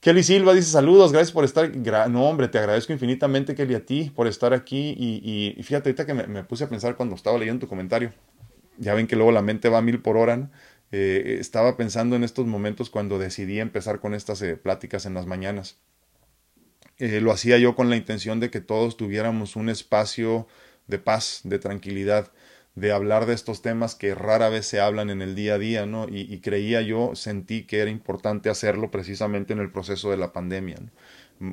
[0.00, 1.70] Kelly Silva dice saludos, gracias por estar.
[2.10, 4.96] no, hombre, te agradezco infinitamente, Kelly, a ti por estar aquí.
[4.98, 8.12] Y, fíjate, ahorita que me, puse a pensar cuando estaba leyendo tu comentario
[8.82, 10.50] ya ven que luego la mente va mil por hora.
[10.90, 15.26] Eh, estaba pensando en estos momentos cuando decidí empezar con estas eh, pláticas en las
[15.26, 15.78] mañanas.
[16.98, 20.48] Eh, lo hacía yo con la intención de que todos tuviéramos un espacio
[20.88, 22.32] de paz, de tranquilidad,
[22.74, 25.86] de hablar de estos temas que rara vez se hablan en el día a día,
[25.86, 26.08] ¿no?
[26.08, 30.32] Y, y creía yo, sentí que era importante hacerlo precisamente en el proceso de la
[30.32, 30.76] pandemia.
[30.80, 30.90] ¿no?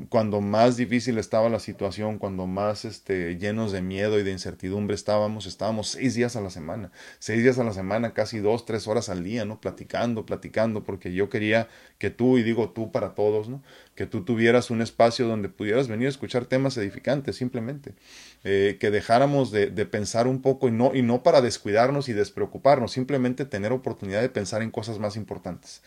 [0.10, 4.96] Cuando más difícil estaba la situación, cuando más este, llenos de miedo y de incertidumbre
[4.96, 8.88] estábamos, estábamos seis días a la semana, seis días a la semana, casi dos, tres
[8.88, 9.60] horas al día, ¿no?
[9.60, 13.64] Platicando, platicando, porque yo quería que tú, y digo tú para todos, ¿no?
[13.96, 17.96] Que tú tuvieras un espacio donde pudieras venir a escuchar temas edificantes, simplemente,
[18.44, 22.14] eh, que dejáramos de, de pensar un poco y no, y no para descuidarnos y
[22.14, 25.82] despreocuparnos, simplemente tener oportunidad de pensar en cosas más importantes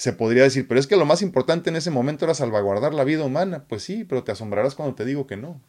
[0.00, 3.04] se podría decir, pero es que lo más importante en ese momento era salvaguardar la
[3.04, 3.66] vida humana.
[3.68, 5.60] Pues sí, pero te asombrarás cuando te digo que no,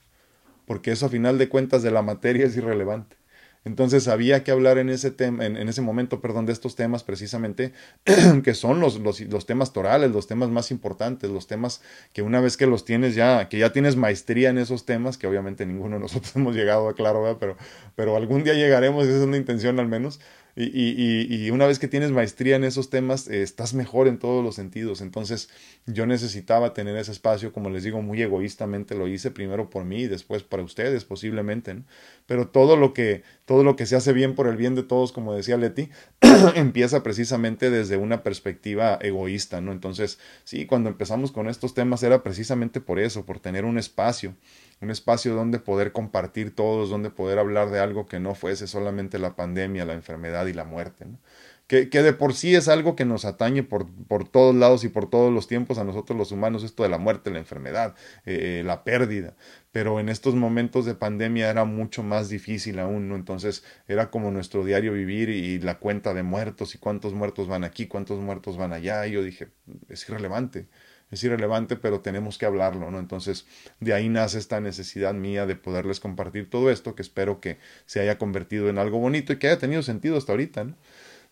[0.65, 3.17] porque eso a final de cuentas de la materia es irrelevante.
[3.65, 7.73] Entonces había que hablar en ese, tema, en, ese momento perdón, de estos temas precisamente,
[8.43, 11.81] que son los, los, los, temas torales, los temas más importantes, los temas
[12.13, 15.27] que una vez que los tienes ya, que ya tienes maestría en esos temas, que
[15.27, 17.57] obviamente ninguno de nosotros hemos llegado a claro, pero,
[17.95, 20.21] pero algún día llegaremos, esa es una intención al menos,
[20.55, 24.19] y, y, y, una vez que tienes maestría en esos temas, eh, estás mejor en
[24.19, 25.01] todos los sentidos.
[25.01, 25.49] Entonces,
[25.85, 30.01] yo necesitaba tener ese espacio, como les digo, muy egoístamente lo hice, primero por mí
[30.01, 31.73] y después para ustedes, posiblemente.
[31.73, 31.83] ¿no?
[32.25, 35.11] Pero todo lo, que, todo lo que se hace bien por el bien de todos,
[35.11, 35.89] como decía Leti,
[36.55, 39.61] empieza precisamente desde una perspectiva egoísta.
[39.61, 39.71] ¿no?
[39.71, 44.35] Entonces, sí, cuando empezamos con estos temas era precisamente por eso, por tener un espacio
[44.81, 49.19] un espacio donde poder compartir todos, donde poder hablar de algo que no fuese solamente
[49.19, 51.05] la pandemia, la enfermedad y la muerte.
[51.05, 51.19] ¿no?
[51.67, 55.09] Que, de por sí es algo que nos atañe por, por, todos lados y por
[55.09, 58.83] todos los tiempos a nosotros los humanos, esto de la muerte, la enfermedad, eh, la
[58.83, 59.37] pérdida.
[59.71, 63.15] Pero en estos momentos de pandemia era mucho más difícil aún, ¿no?
[63.15, 67.63] Entonces era como nuestro diario vivir y la cuenta de muertos y cuántos muertos van
[67.63, 69.07] aquí, cuántos muertos van allá.
[69.07, 69.47] Y yo dije,
[69.87, 70.67] es irrelevante
[71.11, 72.99] es irrelevante, pero tenemos que hablarlo, ¿no?
[72.99, 73.45] Entonces,
[73.79, 77.99] de ahí nace esta necesidad mía de poderles compartir todo esto, que espero que se
[77.99, 80.75] haya convertido en algo bonito y que haya tenido sentido hasta ahorita, ¿no?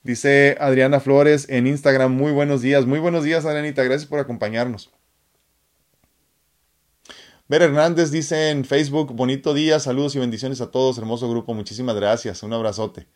[0.03, 4.91] Dice Adriana Flores en Instagram, muy buenos días, muy buenos días, Adrianita, gracias por acompañarnos.
[7.49, 11.95] Ver Hernández dice en Facebook, bonito día, saludos y bendiciones a todos, hermoso grupo, muchísimas
[11.95, 13.07] gracias, un abrazote.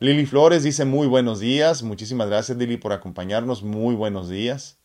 [0.00, 1.82] Lili Flores dice muy buenos días.
[1.82, 3.64] Muchísimas gracias Lili por acompañarnos.
[3.64, 4.78] Muy buenos días.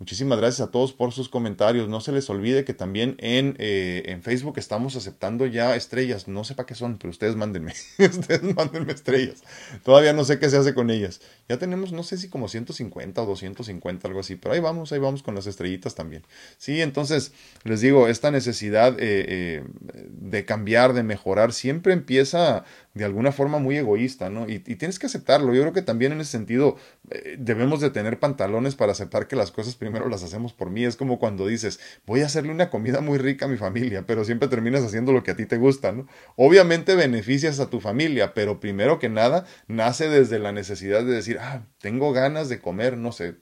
[0.00, 1.88] Muchísimas gracias a todos por sus comentarios.
[1.88, 6.26] No se les olvide que también en, eh, en Facebook estamos aceptando ya estrellas.
[6.26, 7.74] No sé para qué son, pero ustedes mándenme.
[8.00, 9.44] ustedes mándenme estrellas.
[9.84, 11.20] Todavía no sé qué se hace con ellas.
[11.48, 14.98] Ya tenemos, no sé si como 150 o 250, algo así, pero ahí vamos, ahí
[14.98, 16.22] vamos con las estrellitas también.
[16.56, 17.32] Sí, entonces
[17.64, 19.64] les digo, esta necesidad eh, eh,
[20.08, 24.48] de cambiar, de mejorar, siempre empieza de alguna forma muy egoísta, ¿no?
[24.48, 25.52] Y, tienes que aceptarlo.
[25.52, 26.76] Yo creo que también en ese sentido
[27.10, 30.84] eh, debemos de tener pantalones para aceptar que las cosas primero las hacemos por mí.
[30.84, 34.24] Es como cuando dices, voy a hacerle una comida muy rica a mi familia, pero
[34.24, 36.06] siempre terminas haciendo lo que a ti te gusta, ¿no?
[36.36, 41.33] Obviamente beneficias a tu familia, pero primero que nada nace desde la necesidad de decir,
[41.40, 43.38] ah, tengo ganas de comer, no sé,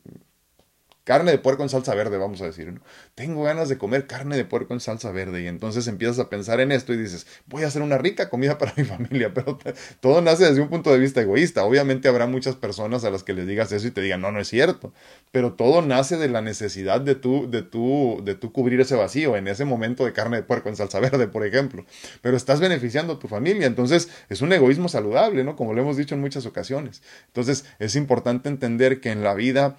[1.04, 2.80] carne de puerco en salsa verde, vamos a decir, ¿no?
[3.14, 6.60] Tengo ganas de comer carne de puerco en salsa verde y entonces empiezas a pensar
[6.60, 9.58] en esto y dices, voy a hacer una rica comida para mi familia, pero
[10.00, 11.64] todo nace desde un punto de vista egoísta.
[11.64, 14.40] Obviamente habrá muchas personas a las que les digas eso y te digan, no, no
[14.40, 14.92] es cierto,
[15.32, 19.36] pero todo nace de la necesidad de tú, de tú, de tú cubrir ese vacío
[19.36, 21.84] en ese momento de carne de puerco en salsa verde, por ejemplo.
[22.20, 25.56] Pero estás beneficiando a tu familia, entonces es un egoísmo saludable, ¿no?
[25.56, 27.02] Como lo hemos dicho en muchas ocasiones.
[27.26, 29.76] Entonces es importante entender que en la vida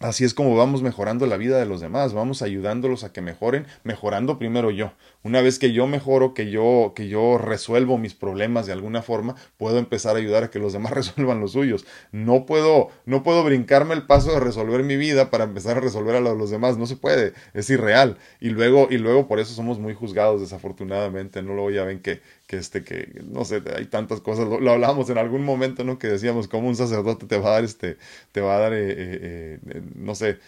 [0.00, 3.66] Así es como vamos mejorando la vida de los demás, vamos ayudándolos a que mejoren,
[3.82, 4.92] mejorando primero yo.
[5.22, 9.34] Una vez que yo mejoro, que yo, que yo resuelvo mis problemas de alguna forma,
[9.56, 11.84] puedo empezar a ayudar a que los demás resuelvan los suyos.
[12.12, 16.14] No puedo, no puedo brincarme el paso de resolver mi vida para empezar a resolver
[16.16, 16.78] a los demás.
[16.78, 18.16] No se puede, es irreal.
[18.40, 21.42] Y luego, y luego por eso somos muy juzgados, desafortunadamente.
[21.42, 24.48] No luego ya ven que, que este, que, no sé, hay tantas cosas.
[24.48, 25.98] Lo, lo hablábamos en algún momento, ¿no?
[25.98, 27.96] Que decíamos cómo un sacerdote te va a dar este,
[28.32, 30.38] te va a dar, eh, eh, eh, no sé,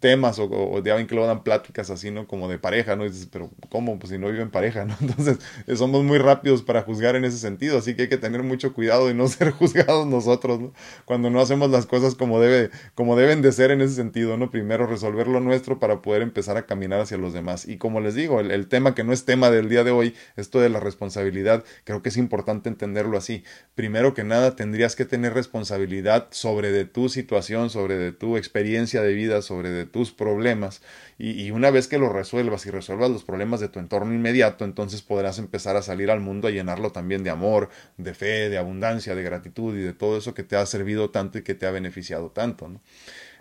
[0.00, 2.26] temas o, o, ya que lo dan pláticas así, ¿no?
[2.26, 3.04] Como de pareja, ¿no?
[3.04, 3.98] dices, pero ¿cómo?
[3.98, 4.96] Pues si no viven pareja, ¿no?
[5.00, 5.38] Entonces,
[5.76, 9.10] somos muy rápidos para juzgar en ese sentido, así que hay que tener mucho cuidado
[9.10, 10.72] y no ser juzgados nosotros, ¿no?
[11.04, 14.50] Cuando no hacemos las cosas como, debe, como deben de ser en ese sentido, ¿no?
[14.50, 17.66] Primero resolver lo nuestro para poder empezar a caminar hacia los demás.
[17.66, 20.14] Y como les digo, el, el tema que no es tema del día de hoy,
[20.36, 23.44] esto de la responsabilidad, creo que es importante entenderlo así.
[23.74, 28.91] Primero que nada, tendrías que tener responsabilidad sobre de tu situación, sobre de tu experiencia
[29.00, 30.82] de vida, sobre de tus problemas
[31.18, 35.02] y, una vez que lo resuelvas y resuelvas los problemas de tu entorno inmediato, entonces
[35.02, 39.14] podrás empezar a salir al mundo a llenarlo también de amor, de fe, de abundancia,
[39.14, 41.70] de gratitud y de todo eso que te ha servido tanto y que te ha
[41.70, 42.68] beneficiado tanto.
[42.68, 42.80] ¿no?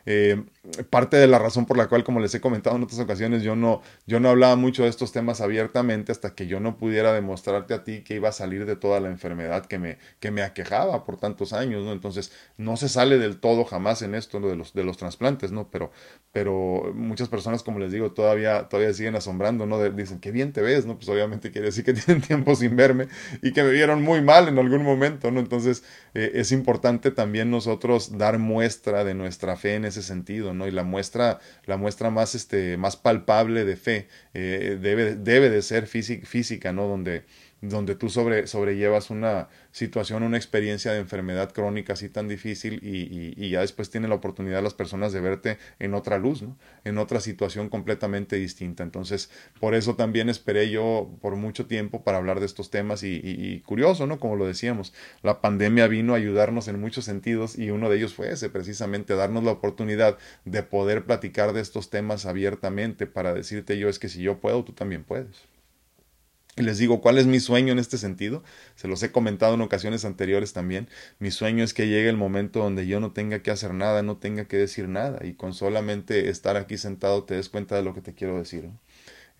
[0.06, 0.44] Eh,
[0.90, 3.56] parte de la razón por la cual, como les he comentado en otras ocasiones, yo
[3.56, 7.74] no, yo no hablaba mucho de estos temas abiertamente hasta que yo no pudiera demostrarte
[7.74, 11.04] a ti que iba a salir de toda la enfermedad que me, que me aquejaba
[11.04, 11.92] por tantos años, ¿no?
[11.92, 15.70] Entonces, no se sale del todo jamás en esto de los, de los trasplantes, ¿no?
[15.72, 15.92] Pero,
[16.32, 19.82] pero muchas personas, como les digo, todavía, todavía siguen asombrando, ¿no?
[19.92, 20.96] dicen, qué bien te ves, ¿no?
[20.96, 23.08] Pues obviamente quiere decir que tienen tiempo sin verme
[23.42, 25.40] y que me vieron muy mal en algún momento, ¿no?
[25.40, 25.84] Entonces,
[26.14, 30.68] eh, es importante también nosotros dar muestra de nuestra fe en ese sentido, ¿no?
[30.68, 35.62] Y la muestra, la muestra más, este, más palpable de fe eh, debe, debe de
[35.62, 36.88] ser física, ¿no?
[36.88, 37.24] Donde,
[37.62, 43.34] donde tú sobre, sobrellevas una situación, una experiencia de enfermedad crónica así tan difícil y,
[43.38, 46.58] y, ya después tienen la oportunidad las personas de verte en otra luz, ¿no?
[46.86, 48.84] en otra situación completamente distinta.
[48.84, 53.22] Entonces, por eso también esperé yo por mucho tiempo para hablar de estos temas y,
[53.24, 54.20] y, curioso, ¿no?
[54.20, 58.14] Como lo decíamos, la pandemia vino a ayudarnos en muchos sentidos y uno de ellos
[58.14, 63.78] fue ese, precisamente, darnos la oportunidad de poder platicar de estos temas abiertamente para decirte
[63.78, 65.51] yo es que si yo puedo, tú también puedes.
[66.58, 68.44] Y les digo, ¿cuál es mi sueño en este sentido?
[68.76, 70.90] Se los he comentado en ocasiones anteriores también.
[71.18, 74.18] Mi sueño es que llegue el momento donde yo no tenga que hacer nada, no
[74.18, 77.94] tenga que decir nada y con solamente estar aquí sentado te des cuenta de lo
[77.94, 78.70] que te quiero decir.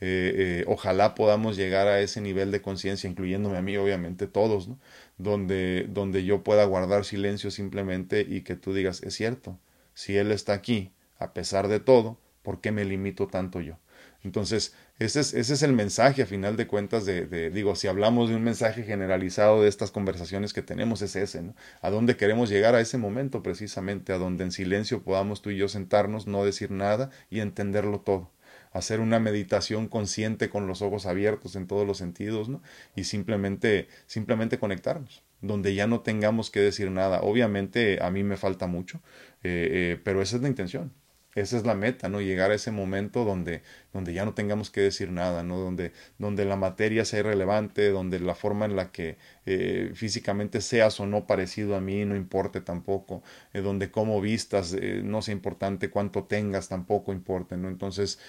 [0.04, 4.68] Eh, eh, ojalá podamos llegar a ese nivel de conciencia, incluyéndome a mí, obviamente, todos,
[4.68, 4.80] ¿no?
[5.18, 9.60] donde, donde yo pueda guardar silencio simplemente y que tú digas, es cierto,
[9.94, 13.78] si Él está aquí, a pesar de todo, ¿por qué me limito tanto yo?
[14.24, 14.74] Entonces,
[15.06, 18.36] ese es, ese es el mensaje a final de cuentas de, digo, si hablamos de
[18.36, 21.56] un mensaje generalizado de estas conversaciones que tenemos, es ese, ¿no?
[21.82, 25.58] A dónde queremos llegar a ese momento precisamente, a donde en silencio podamos tú y
[25.58, 28.32] yo sentarnos, no decir nada y entenderlo todo
[28.74, 32.62] hacer una meditación consciente con los ojos abiertos en todos los sentidos, ¿no?
[32.96, 37.22] Y simplemente, simplemente conectarnos, donde ya no tengamos que decir nada.
[37.22, 39.02] Obviamente a mí me falta mucho,
[39.44, 40.94] eh, eh, pero esa es la intención.
[41.34, 42.20] Esa es la meta, ¿no?
[42.20, 43.62] Llegar a ese momento donde,
[43.94, 45.60] donde ya no tengamos que decir nada, ¿no?
[45.60, 51.00] Donde, donde la materia sea irrelevante, donde la forma en la que eh, físicamente seas
[51.00, 55.32] o no parecido a mí no importe tampoco, eh, donde cómo vistas eh, no sea
[55.34, 57.70] importante, cuánto tengas tampoco importe, ¿no?
[57.70, 58.20] Entonces,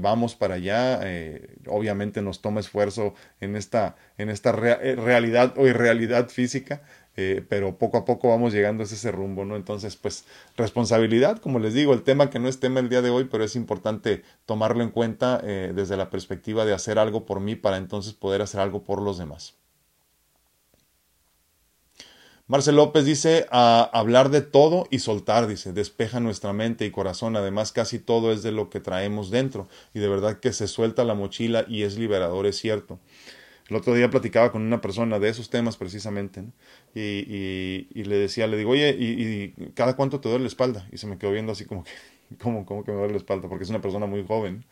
[0.00, 1.00] vamos para allá,
[1.66, 6.82] obviamente nos toma esfuerzo en esta, en esta realidad o irrealidad física,
[7.16, 9.56] eh, pero poco a poco vamos llegando a ese rumbo, ¿no?
[9.56, 10.24] Entonces, pues,
[10.56, 13.44] responsabilidad, como les digo, el tema que no es tema el día de hoy, pero
[13.44, 17.76] es importante tomarlo en cuenta eh, desde la perspectiva de hacer algo por mí para
[17.76, 19.54] entonces poder hacer algo por los demás.
[22.50, 27.36] Marcel López dice hablar de todo y soltar, dice, despeja nuestra mente y corazón.
[27.36, 31.04] Además, casi todo es de lo que traemos dentro y de verdad que se suelta
[31.04, 32.98] la mochila y es liberador, es cierto.
[33.70, 36.44] El otro día platicaba con una persona de esos temas precisamente
[36.92, 40.88] y, y, le decía, le digo, oye, ¿y, ¿y, cada cuánto te duele la espalda?
[40.90, 41.90] Y se me quedó viendo así como que,
[42.42, 43.48] ¿cómo, cómo que me duele la espalda?
[43.48, 44.66] Porque es una persona muy joven.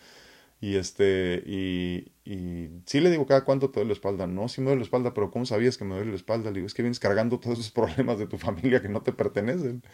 [0.61, 4.27] Y este, y, y sí le digo cada cuánto te duele la espalda.
[4.27, 6.51] No, sí me duele la espalda, pero ¿cómo sabías que me duele la espalda?
[6.51, 9.13] Le digo, es que vienes cargando todos esos problemas de tu familia que no te
[9.13, 9.85] pertenecen.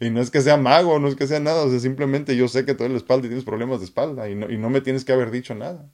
[0.00, 2.48] Y no es que sea mago, no es que sea nada, o sea, simplemente yo
[2.48, 4.70] sé que te duele la espalda y tienes problemas de espalda y no, y no
[4.70, 5.90] me tienes que haber dicho nada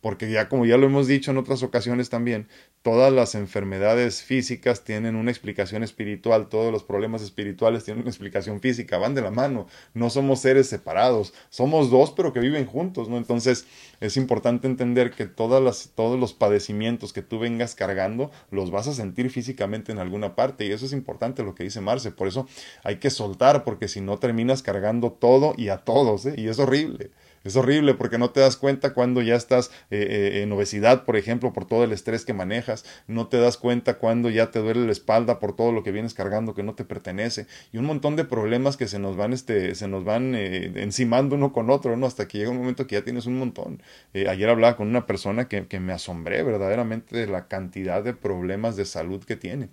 [0.00, 2.48] porque ya como ya lo hemos dicho en otras ocasiones también,
[2.82, 8.60] todas las enfermedades físicas tienen una explicación espiritual, todos los problemas espirituales tienen una explicación
[8.60, 13.08] física, van de la mano, no somos seres separados, somos dos pero que viven juntos,
[13.08, 13.16] ¿no?
[13.16, 13.66] Entonces
[14.00, 18.86] es importante entender que todas las, todos los padecimientos que tú vengas cargando los vas
[18.86, 22.28] a sentir físicamente en alguna parte y eso es importante lo que dice Marce, por
[22.28, 22.46] eso
[22.84, 26.34] hay que soltar porque si no terminas cargando todo y a todos, ¿eh?
[26.36, 27.10] Y es horrible.
[27.46, 31.16] Es horrible porque no te das cuenta cuando ya estás eh, eh, en obesidad, por
[31.16, 32.84] ejemplo, por todo el estrés que manejas.
[33.06, 36.12] No te das cuenta cuando ya te duele la espalda por todo lo que vienes
[36.12, 37.46] cargando que no te pertenece.
[37.72, 41.36] Y un montón de problemas que se nos van, este, se nos van eh, encimando
[41.36, 42.06] uno con otro, ¿no?
[42.06, 43.80] Hasta que llega un momento que ya tienes un montón.
[44.12, 48.74] ayer hablaba con una persona que, que me asombré verdaderamente de la cantidad de problemas
[48.74, 49.68] de salud que tiene.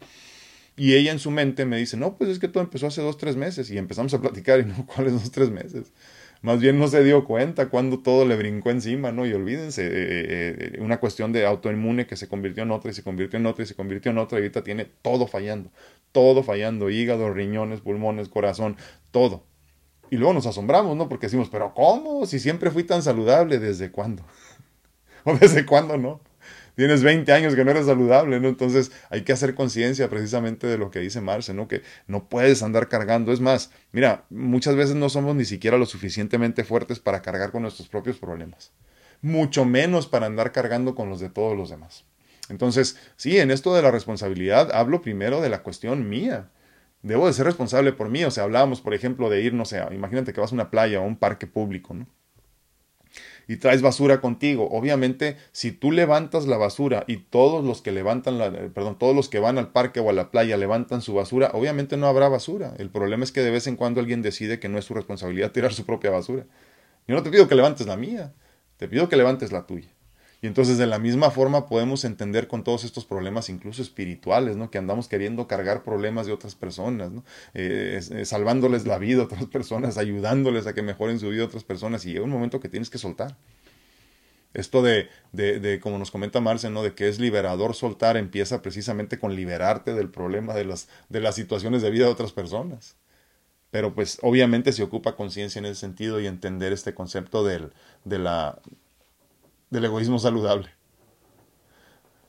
[0.75, 3.17] Y ella en su mente me dice, no, pues es que todo empezó hace dos,
[3.17, 3.69] tres meses.
[3.69, 5.91] Y empezamos a platicar y no, ¿cuáles dos, tres meses?
[6.43, 9.25] Más bien no se dio cuenta cuando todo le brincó encima, ¿no?
[9.25, 13.01] Y olvídense, eh, eh, una cuestión de autoinmune que se convirtió en otra y se
[13.01, 15.71] convirtió en otra y se convirtió en otra y ahorita tiene todo fallando,
[16.11, 18.75] todo fallando, hígado, riñones, pulmones, corazón,
[19.11, 19.45] todo.
[20.09, 21.07] Y luego nos asombramos, ¿no?
[21.07, 22.25] Porque decimos, pero ¿cómo?
[22.25, 24.23] Si siempre fui tan saludable, ¿desde cuándo?
[25.23, 26.19] ¿O desde cuándo no?
[26.75, 28.47] Tienes 20 años que no eres saludable, ¿no?
[28.47, 31.67] Entonces hay que hacer conciencia precisamente de lo que dice Marce, ¿no?
[31.67, 33.31] Que no puedes andar cargando.
[33.31, 37.61] Es más, mira, muchas veces no somos ni siquiera lo suficientemente fuertes para cargar con
[37.63, 38.71] nuestros propios problemas.
[39.21, 42.05] Mucho menos para andar cargando con los de todos los demás.
[42.49, 46.49] Entonces, sí, en esto de la responsabilidad hablo primero de la cuestión mía.
[47.01, 48.23] Debo de ser responsable por mí.
[48.23, 50.99] O sea, hablábamos, por ejemplo, de ir, no sé, imagínate que vas a una playa
[50.99, 52.07] o a un parque público, ¿no?
[53.47, 54.69] Y traes basura contigo.
[54.71, 59.15] Obviamente, si tú levantas la basura y todos los que levantan la, eh, perdón, todos
[59.15, 62.29] los que van al parque o a la playa levantan su basura, obviamente no habrá
[62.29, 62.73] basura.
[62.77, 65.51] El problema es que de vez en cuando alguien decide que no es su responsabilidad
[65.53, 66.45] tirar su propia basura.
[67.07, 68.33] Yo no te pido que levantes la mía,
[68.77, 69.89] te pido que levantes la tuya.
[70.43, 74.69] Y entonces de la misma forma podemos entender con todos estos problemas, incluso espirituales, ¿no?
[74.69, 77.13] Que andamos queriendo cargar problemas de otras personas.
[77.53, 81.45] Eh, eh, salvándoles la vida a otras personas, ayudándoles a que mejoren su vida a
[81.45, 82.05] otras personas.
[82.05, 83.37] Y llega un momento que tienes que soltar.
[84.53, 86.83] Esto de, de, como nos comenta Marce, ¿no?
[86.83, 91.35] De que es liberador soltar, empieza precisamente con liberarte del problema de las, de las
[91.35, 92.97] situaciones de vida de otras personas.
[93.71, 97.71] Pero pues obviamente se ocupa conciencia en ese sentido y entender este concepto del,
[98.03, 98.59] de la,
[99.73, 100.69] del egoísmo saludable.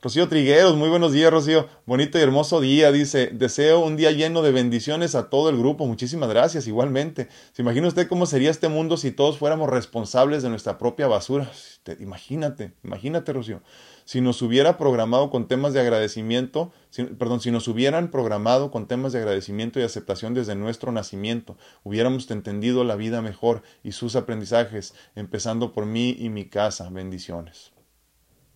[0.05, 1.67] Rocío Trigueros, muy buenos días, Rocío.
[1.87, 3.31] Bonito y hermoso día, dice.
[3.33, 5.87] Deseo un día lleno de bendiciones a todo el grupo.
[5.87, 7.27] Muchísimas gracias, igualmente.
[7.53, 11.51] ¿Se imagina usted cómo sería este mundo si todos fuéramos responsables de nuestra propia basura?
[11.99, 13.63] Imagínate, imagínate, Rocío.
[14.03, 16.71] Si nos hubiera programado con temas de agradecimiento,
[17.17, 22.29] perdón, si nos hubieran programado con temas de agradecimiento y aceptación desde nuestro nacimiento, hubiéramos
[22.29, 26.91] entendido la vida mejor y sus aprendizajes, empezando por mí y mi casa.
[26.91, 27.71] Bendiciones.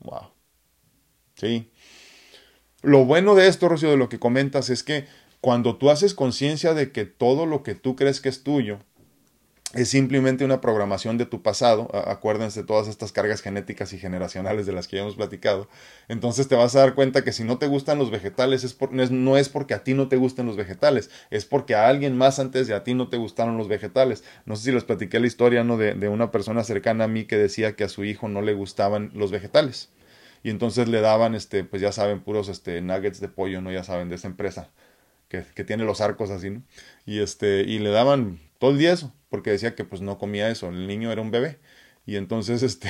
[0.02, 0.39] Wow.
[1.40, 1.70] ¿Sí?
[2.82, 5.06] Lo bueno de esto, Rocío, de lo que comentas, es que
[5.42, 8.80] cuando tú haces conciencia de que todo lo que tú crees que es tuyo
[9.74, 14.66] es simplemente una programación de tu pasado, acuérdense de todas estas cargas genéticas y generacionales
[14.66, 15.70] de las que ya hemos platicado,
[16.08, 18.76] entonces te vas a dar cuenta que si no te gustan los vegetales es
[19.12, 22.40] no, es, porque a ti no te gusten los vegetales, es porque a alguien más
[22.40, 24.24] antes de a ti no te gustaron los vegetales.
[24.46, 25.78] No sé si les platiqué la historia ¿no?
[25.78, 28.56] de, de una persona cercana a mí que decía que a su hijo no le
[28.56, 29.90] gustaban los vegetales
[30.44, 33.72] y entonces le daban, este, pues ya saben, puros este, nuggets de pollo, ¿no?
[33.72, 34.70] Ya saben, de esa empresa
[35.30, 36.64] que, que tiene los arcos así, ¿no?
[37.06, 40.50] Y, este, y le daban todo el día eso, porque decía que pues no comía
[40.50, 41.60] eso, el niño era un bebé.
[42.06, 42.90] Y entonces, este,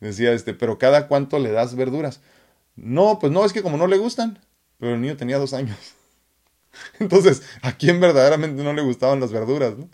[0.00, 2.20] decía, este, pero cada cuánto le das verduras.
[2.76, 4.38] No, pues no, es que como no le gustan,
[4.78, 5.76] pero el niño tenía dos años.
[7.00, 9.76] Entonces, ¿a quién verdaderamente no le gustaban las verduras?
[9.76, 9.88] ¿no?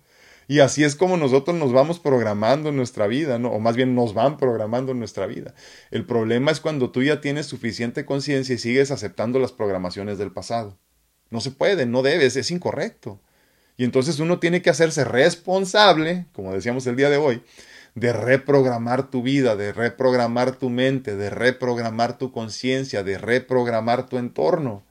[0.47, 3.51] Y así es como nosotros nos vamos programando en nuestra vida, ¿no?
[3.51, 5.55] O más bien nos van programando en nuestra vida.
[5.91, 10.33] El problema es cuando tú ya tienes suficiente conciencia y sigues aceptando las programaciones del
[10.33, 10.79] pasado.
[11.31, 13.21] No se puede, no debes, es incorrecto.
[13.77, 17.43] Y entonces uno tiene que hacerse responsable, como decíamos el día de hoy,
[17.95, 24.19] de reprogramar tu vida, de reprogramar tu mente, de reprogramar tu conciencia, de reprogramar tu
[24.19, 24.85] entorno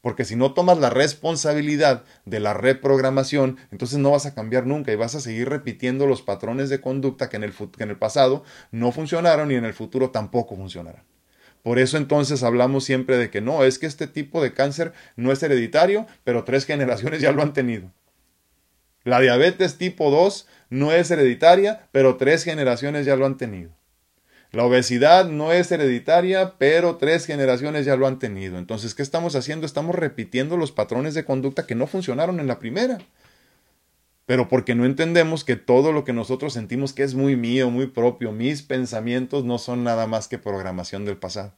[0.00, 4.92] Porque si no tomas la responsabilidad de la reprogramación, entonces no vas a cambiar nunca
[4.92, 7.98] y vas a seguir repitiendo los patrones de conducta que en el, que en el
[7.98, 11.04] pasado no funcionaron y en el futuro tampoco funcionarán.
[11.62, 15.30] Por eso entonces hablamos siempre de que no, es que este tipo de cáncer no
[15.32, 17.92] es hereditario, pero tres generaciones ya lo han tenido.
[19.04, 23.72] La diabetes tipo 2 no es hereditaria, pero tres generaciones ya lo han tenido.
[24.52, 28.58] La obesidad no es hereditaria, pero tres generaciones ya lo han tenido.
[28.58, 29.64] Entonces, ¿qué estamos haciendo?
[29.64, 32.98] Estamos repitiendo los patrones de conducta que no funcionaron en la primera.
[34.26, 37.86] Pero porque no entendemos que todo lo que nosotros sentimos que es muy mío, muy
[37.86, 41.52] propio, mis pensamientos no son nada más que programación del pasado.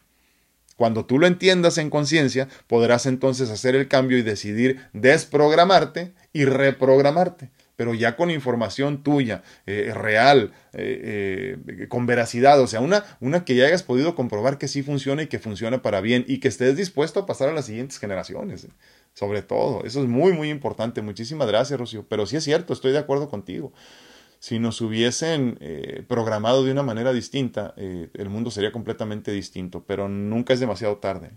[0.76, 6.44] Cuando tú lo entiendas en conciencia, podrás entonces hacer el cambio y decidir desprogramarte y
[6.44, 13.04] reprogramarte pero ya con información tuya, eh, real, eh, eh, con veracidad, o sea, una,
[13.20, 16.38] una que ya hayas podido comprobar que sí funciona y que funciona para bien y
[16.38, 18.68] que estés dispuesto a pasar a las siguientes generaciones,
[19.14, 19.84] sobre todo.
[19.84, 21.02] Eso es muy, muy importante.
[21.02, 22.06] Muchísimas gracias, Rocío.
[22.08, 23.72] Pero sí es cierto, estoy de acuerdo contigo.
[24.38, 25.58] Si nos hubiesen
[26.08, 31.30] programado de una manera distinta, el mundo sería completamente distinto, pero nunca es demasiado tarde.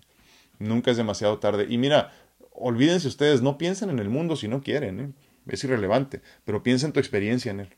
[0.57, 1.67] Nunca es demasiado tarde.
[1.69, 2.11] Y mira,
[2.51, 5.13] olvídense ustedes, no piensen en el mundo si no quieren.
[5.47, 7.75] Es irrelevante, pero piensa en tu experiencia en él.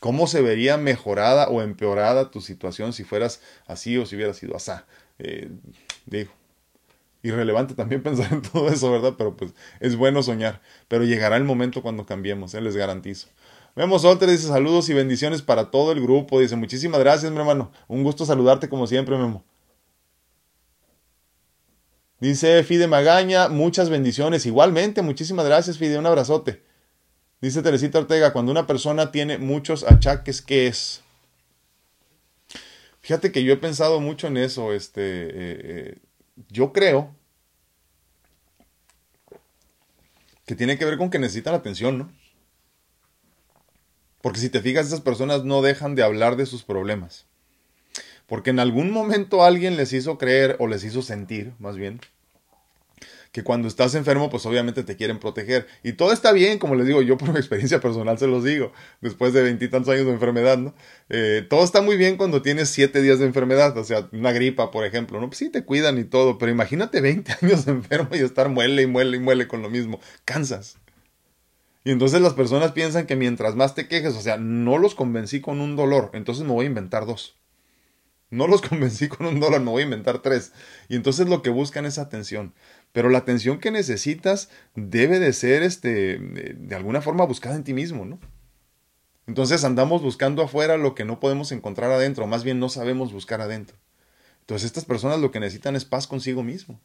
[0.00, 4.56] ¿Cómo se vería mejorada o empeorada tu situación si fueras así o si hubieras sido
[4.56, 4.86] asá?
[5.18, 5.50] Eh,
[6.06, 6.32] digo,
[7.22, 9.14] irrelevante también pensar en todo eso, ¿verdad?
[9.18, 10.62] Pero pues es bueno soñar.
[10.88, 12.60] Pero llegará el momento cuando cambiemos, ¿eh?
[12.62, 13.28] les garantizo.
[13.76, 16.40] Vemos Solter dice saludos y bendiciones para todo el grupo.
[16.40, 17.70] Dice muchísimas gracias, mi hermano.
[17.86, 19.44] Un gusto saludarte como siempre, Memo.
[22.20, 24.44] Dice Fide Magaña, muchas bendiciones.
[24.44, 26.62] Igualmente, muchísimas gracias, Fide, un abrazote.
[27.40, 31.00] Dice Teresita Ortega, cuando una persona tiene muchos achaques, ¿qué es?
[33.00, 34.74] Fíjate que yo he pensado mucho en eso.
[34.74, 35.98] Este, eh, eh,
[36.50, 37.16] yo creo
[40.44, 42.12] que tiene que ver con que necesitan atención, ¿no?
[44.20, 47.29] Porque si te fijas, esas personas no dejan de hablar de sus problemas.
[48.30, 51.98] Porque en algún momento alguien les hizo creer o les hizo sentir, más bien,
[53.32, 55.66] que cuando estás enfermo, pues obviamente te quieren proteger.
[55.82, 58.72] Y todo está bien, como les digo, yo por mi experiencia personal se los digo,
[59.00, 60.74] después de veintitantos años de enfermedad, ¿no?
[61.08, 64.70] Eh, todo está muy bien cuando tienes siete días de enfermedad, o sea, una gripa,
[64.70, 65.26] por ejemplo, ¿no?
[65.26, 68.86] Pues sí te cuidan y todo, pero imagínate 20 años enfermo y estar muele y
[68.86, 69.98] muele y muele con lo mismo.
[70.24, 70.78] Cansas.
[71.82, 75.40] Y entonces las personas piensan que mientras más te quejes, o sea, no los convencí
[75.40, 77.39] con un dolor, entonces me voy a inventar dos.
[78.30, 80.52] No los convencí con un dólar, me voy a inventar tres.
[80.88, 82.54] Y entonces lo que buscan es atención.
[82.92, 87.74] Pero la atención que necesitas debe de ser, este, de alguna forma buscada en ti
[87.74, 88.18] mismo, ¿no?
[89.26, 93.40] Entonces andamos buscando afuera lo que no podemos encontrar adentro, más bien no sabemos buscar
[93.40, 93.76] adentro.
[94.40, 96.80] Entonces estas personas lo que necesitan es paz consigo mismo.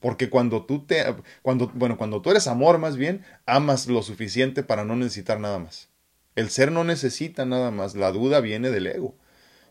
[0.00, 1.04] Porque cuando tú te,
[1.42, 5.58] cuando, bueno, cuando tú eres amor más bien, amas lo suficiente para no necesitar nada
[5.58, 5.90] más.
[6.34, 9.14] El ser no necesita nada más, la duda viene del ego.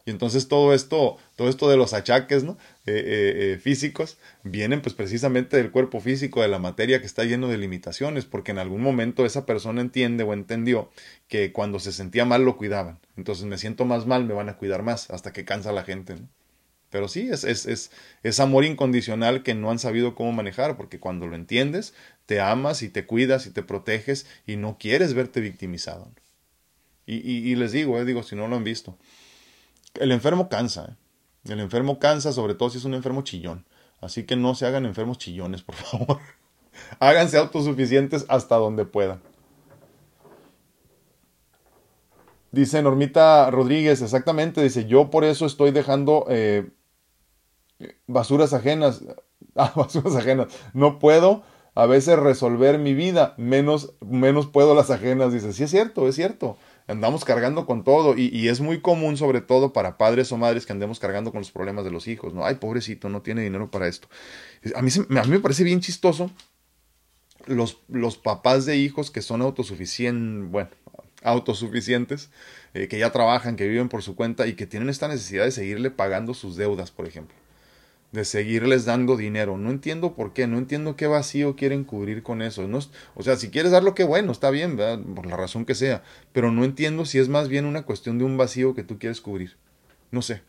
[0.05, 2.57] Y entonces todo esto, todo esto de los achaques ¿no?
[2.85, 7.23] Eh, eh, eh, físicos vienen pues precisamente del cuerpo físico, de la materia que está
[7.23, 10.89] lleno de limitaciones, porque en algún momento esa persona entiende o entendió
[11.29, 12.99] que cuando se sentía mal lo cuidaban.
[13.15, 16.15] Entonces me siento más mal, me van a cuidar más, hasta que cansa la gente.
[16.89, 17.91] Pero sí, es, es, es,
[18.21, 21.95] es amor incondicional que no han sabido cómo manejar, porque cuando lo entiendes,
[22.25, 26.11] te amas y te cuidas y te proteges y no quieres verte victimizado.
[27.05, 28.97] Y, y, les digo, digo, si no lo han visto,
[29.95, 30.85] el enfermo cansa.
[30.91, 31.51] ¿eh?
[31.53, 33.65] El enfermo cansa, sobre todo si es un enfermo chillón.
[34.01, 36.19] Así que no se hagan enfermos chillones, por favor.
[36.99, 39.21] Háganse autosuficientes hasta donde puedan.
[42.51, 46.69] Dice Normita Rodríguez, exactamente, dice, yo por eso estoy dejando eh,
[48.07, 49.03] basuras ajenas.
[49.55, 50.47] Ah, basuras ajenas.
[50.73, 51.43] No puedo
[51.75, 55.31] a veces resolver mi vida, menos, menos puedo las ajenas.
[55.31, 56.57] Dice, sí es cierto, es cierto
[56.87, 60.65] andamos cargando con todo y, y, es muy común sobre todo para padres o madres
[60.65, 62.45] que andemos cargando con los problemas de los hijos, ¿no?
[62.45, 64.07] Ay, pobrecito, no tiene dinero para esto.
[64.75, 66.31] A mí, a mí me parece bien chistoso
[67.45, 70.69] los, los papás de hijos que son autosuficientes, bueno,
[71.23, 72.29] autosuficientes,
[72.73, 75.51] eh, que ya trabajan, que viven por su cuenta y que tienen esta necesidad de
[75.51, 77.42] seguirle pagando sus deudas, por ejemplo
[78.13, 79.57] de seguirles dando dinero.
[79.57, 82.67] No entiendo por qué, no entiendo qué vacío quieren cubrir con eso.
[82.67, 82.79] No,
[83.15, 85.03] o sea, si quieres dar lo que bueno, está bien, ¿verdad?
[85.15, 88.25] por la razón que sea, pero no entiendo si es más bien una cuestión de
[88.25, 89.57] un vacío que tú quieres cubrir.
[90.11, 90.43] No sé,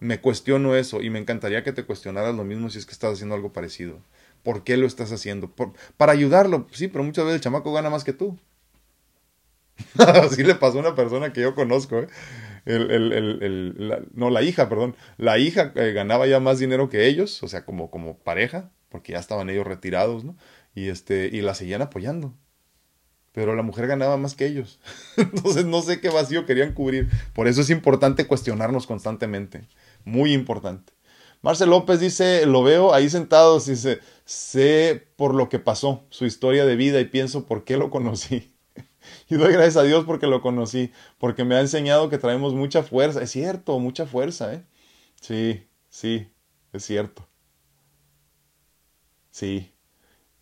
[0.00, 3.14] me cuestiono eso y me encantaría que te cuestionaras lo mismo si es que estás
[3.14, 4.00] haciendo algo parecido.
[4.42, 5.50] ¿Por qué lo estás haciendo?
[5.96, 8.36] para ayudarlo, sí, pero muchas veces el chamaco gana más que tú.
[9.98, 12.08] Así le pasó a una persona que yo conozco, ¿eh?
[12.64, 16.88] El, el, el, la, no, la hija, perdón, la hija eh, ganaba ya más dinero
[16.88, 20.36] que ellos, o sea, como, como pareja, porque ya estaban ellos retirados, ¿no?
[20.74, 22.34] Y, este, y la seguían apoyando.
[23.32, 24.80] Pero la mujer ganaba más que ellos.
[25.16, 27.08] Entonces no sé qué vacío querían cubrir.
[27.32, 29.66] Por eso es importante cuestionarnos constantemente.
[30.04, 30.92] Muy importante.
[31.42, 36.64] Marcel López dice, lo veo ahí sentado, dice, sé por lo que pasó, su historia
[36.64, 38.53] de vida y pienso por qué lo conocí.
[39.28, 42.82] Y doy gracias a Dios porque lo conocí, porque me ha enseñado que traemos mucha
[42.82, 43.22] fuerza.
[43.22, 44.64] Es cierto, mucha fuerza, ¿eh?
[45.20, 46.28] Sí, sí,
[46.72, 47.26] es cierto.
[49.30, 49.70] Sí.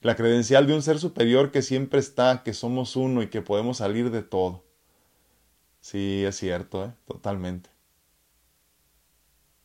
[0.02, 3.78] La credencial de un ser superior que siempre está, que somos uno y que podemos
[3.78, 4.64] salir de todo.
[5.80, 6.94] Sí, es cierto, ¿eh?
[7.06, 7.68] Totalmente.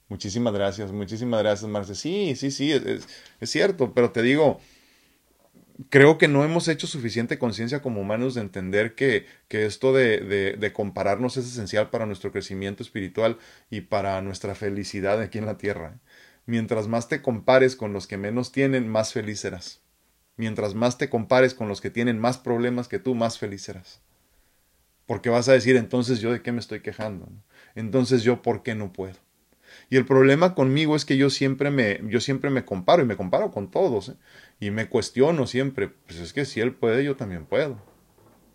[0.09, 1.93] Muchísimas gracias, muchísimas gracias, Marce.
[1.95, 3.07] Sí, sí, sí, es,
[3.39, 4.59] es cierto, pero te digo,
[5.89, 10.19] creo que no hemos hecho suficiente conciencia como humanos de entender que, que esto de,
[10.57, 13.37] de, compararnos es esencial para nuestro crecimiento espiritual
[13.69, 15.99] y para nuestra felicidad aquí en la tierra.
[16.45, 19.81] Mientras más te compares con los que menos tienen, más feliz serás.
[20.37, 24.01] Mientras más te compares con los que tienen más problemas que tú, más feliz serás.
[25.05, 27.27] Porque vas a decir, entonces yo de qué me estoy quejando.
[27.75, 29.26] Entonces yo por qué no puedo.
[29.89, 33.15] Y el problema conmigo es que yo siempre me, yo siempre me comparo y me
[33.15, 34.09] comparo con todos.
[34.09, 34.15] ¿eh?
[34.59, 37.81] Y me cuestiono siempre, pues es que si él puede, yo también puedo.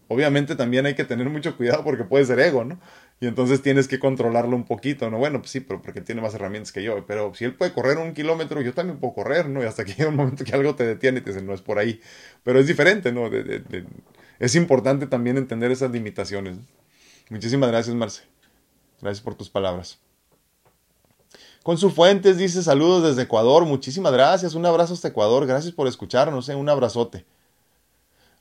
[0.09, 2.79] Obviamente también hay que tener mucho cuidado porque puede ser ego, ¿no?
[3.19, 5.17] Y entonces tienes que controlarlo un poquito, ¿no?
[5.17, 7.07] Bueno, pues sí, pero porque tiene más herramientas que yo.
[7.07, 9.63] Pero si él puede correr un kilómetro, yo también puedo correr, ¿no?
[9.63, 11.63] Y hasta que llega un momento que algo te detiene y te dice, no es
[11.63, 12.01] por ahí.
[12.43, 13.31] Pero es diferente, ¿no?
[14.39, 16.59] Es importante también entender esas limitaciones.
[17.31, 18.25] Muchísimas gracias, Marce.
[19.01, 20.03] Gracias por tus palabras.
[21.63, 25.87] Con su Fuentes dice saludos desde Ecuador, muchísimas gracias, un abrazo hasta Ecuador, gracias por
[25.87, 26.57] escucharnos, ¿eh?
[26.57, 27.25] un abrazote.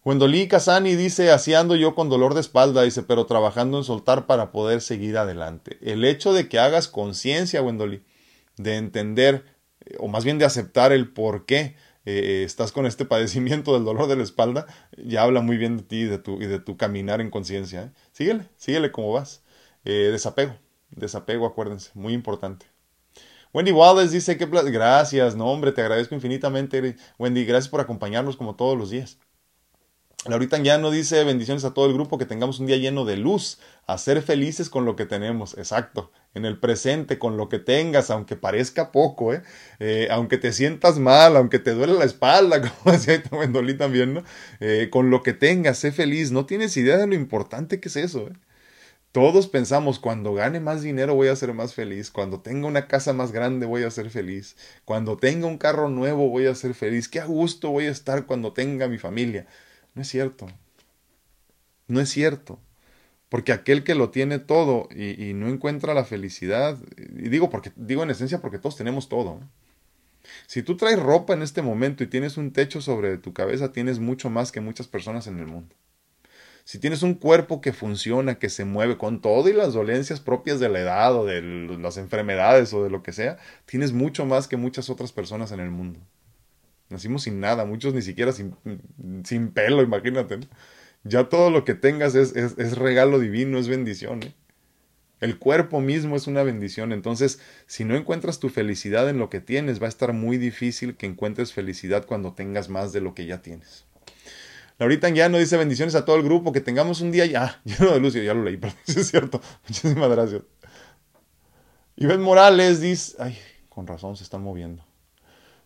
[0.03, 4.25] Wendolí Casani dice, así ando yo con dolor de espalda, dice, pero trabajando en soltar
[4.25, 5.77] para poder seguir adelante.
[5.81, 8.01] El hecho de que hagas conciencia, Wendolí,
[8.57, 9.45] de entender,
[9.99, 14.07] o más bien de aceptar el por qué eh, estás con este padecimiento del dolor
[14.07, 14.65] de la espalda,
[14.97, 17.83] ya habla muy bien de ti y de tu, y de tu caminar en conciencia.
[17.83, 17.91] ¿eh?
[18.13, 19.43] Síguele, síguele como vas.
[19.85, 20.55] Eh, desapego,
[20.89, 22.70] desapego, acuérdense, muy importante.
[23.53, 28.55] Wendy Wallace dice que gracias, no hombre, te agradezco infinitamente, Wendy, gracias por acompañarnos como
[28.55, 29.17] todos los días.
[30.25, 33.57] Laurita no dice bendiciones a todo el grupo, que tengamos un día lleno de luz,
[33.87, 38.11] a ser felices con lo que tenemos, exacto, en el presente, con lo que tengas,
[38.11, 39.41] aunque parezca poco, ¿eh?
[39.79, 44.23] eh aunque te sientas mal, aunque te duele la espalda, como decía Wendolí también, ¿no?
[44.59, 47.95] Eh, con lo que tengas, sé feliz, no tienes idea de lo importante que es
[47.95, 48.33] eso, ¿eh?
[49.11, 53.11] Todos pensamos, cuando gane más dinero voy a ser más feliz, cuando tenga una casa
[53.11, 54.55] más grande voy a ser feliz,
[54.85, 58.25] cuando tenga un carro nuevo voy a ser feliz, qué a gusto voy a estar
[58.25, 59.47] cuando tenga mi familia.
[59.95, 60.47] No es cierto.
[61.87, 62.59] No es cierto.
[63.27, 68.03] Porque aquel que lo tiene todo y, no encuentra la felicidad, y digo, porque, digo
[68.03, 69.41] en esencia porque todos tenemos todo.
[70.47, 73.99] Si tú traes ropa en este momento y tienes un techo sobre tu cabeza, tienes
[73.99, 75.75] mucho más que muchas personas en el mundo.
[76.63, 80.59] Si tienes un cuerpo que funciona, que se mueve con todo y las dolencias propias
[80.59, 84.47] de la edad o de las enfermedades o de lo que sea, tienes mucho más
[84.47, 85.99] que muchas otras personas en el mundo.
[86.89, 88.55] Nacimos sin nada, muchos ni siquiera sin,
[89.23, 90.39] sin pelo, imagínate.
[91.03, 94.23] Ya todo lo que tengas es, es, es regalo divino, es bendición.
[94.23, 94.33] ¿eh?
[95.21, 96.91] El cuerpo mismo es una bendición.
[96.91, 100.97] Entonces, si no encuentras tu felicidad en lo que tienes, va a estar muy difícil
[100.97, 103.85] que encuentres felicidad cuando tengas más de lo que ya tienes.
[104.81, 107.91] Laurita ya no dice bendiciones a todo el grupo, que tengamos un día ya lleno
[107.91, 108.15] de luz.
[108.15, 109.39] Ya lo leí, pero es cierto.
[109.67, 110.41] Muchísimas gracias.
[111.97, 113.37] Iván Morales dice, ay,
[113.69, 114.83] con razón se están moviendo.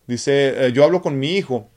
[0.06, 1.70] Dice, eh, yo hablo con mi hijo,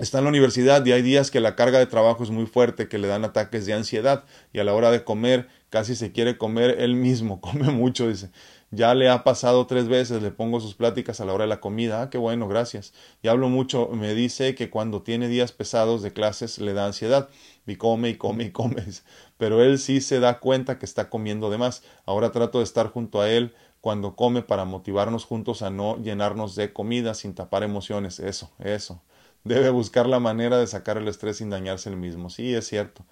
[0.00, 2.88] está en la universidad y hay días que la carga de trabajo es muy fuerte,
[2.88, 6.38] que le dan ataques de ansiedad y a la hora de comer casi se quiere
[6.38, 8.30] comer él mismo, come mucho, dice.
[8.70, 11.60] Ya le ha pasado tres veces, le pongo sus pláticas a la hora de la
[11.60, 12.02] comida.
[12.02, 12.92] Ah, qué bueno, gracias.
[13.22, 17.28] Y hablo mucho, me dice que cuando tiene días pesados de clases le da ansiedad.
[17.66, 18.82] Y come y come y come.
[19.38, 21.82] Pero él sí se da cuenta que está comiendo de más.
[22.06, 26.56] Ahora trato de estar junto a él cuando come para motivarnos juntos a no llenarnos
[26.56, 28.18] de comida sin tapar emociones.
[28.18, 29.02] Eso, eso.
[29.44, 32.30] Debe buscar la manera de sacar el estrés sin dañarse el mismo.
[32.30, 33.04] Sí, es cierto.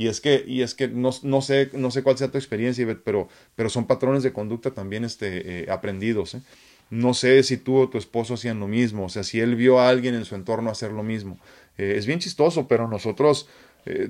[0.00, 2.86] Y es que, y es que no, no, sé, no sé cuál sea tu experiencia,
[3.04, 6.36] pero, pero son patrones de conducta también este, eh, aprendidos.
[6.36, 6.40] ¿eh?
[6.88, 9.78] No sé si tú o tu esposo hacían lo mismo, o sea, si él vio
[9.78, 11.38] a alguien en su entorno hacer lo mismo.
[11.76, 13.50] Eh, es bien chistoso, pero nosotros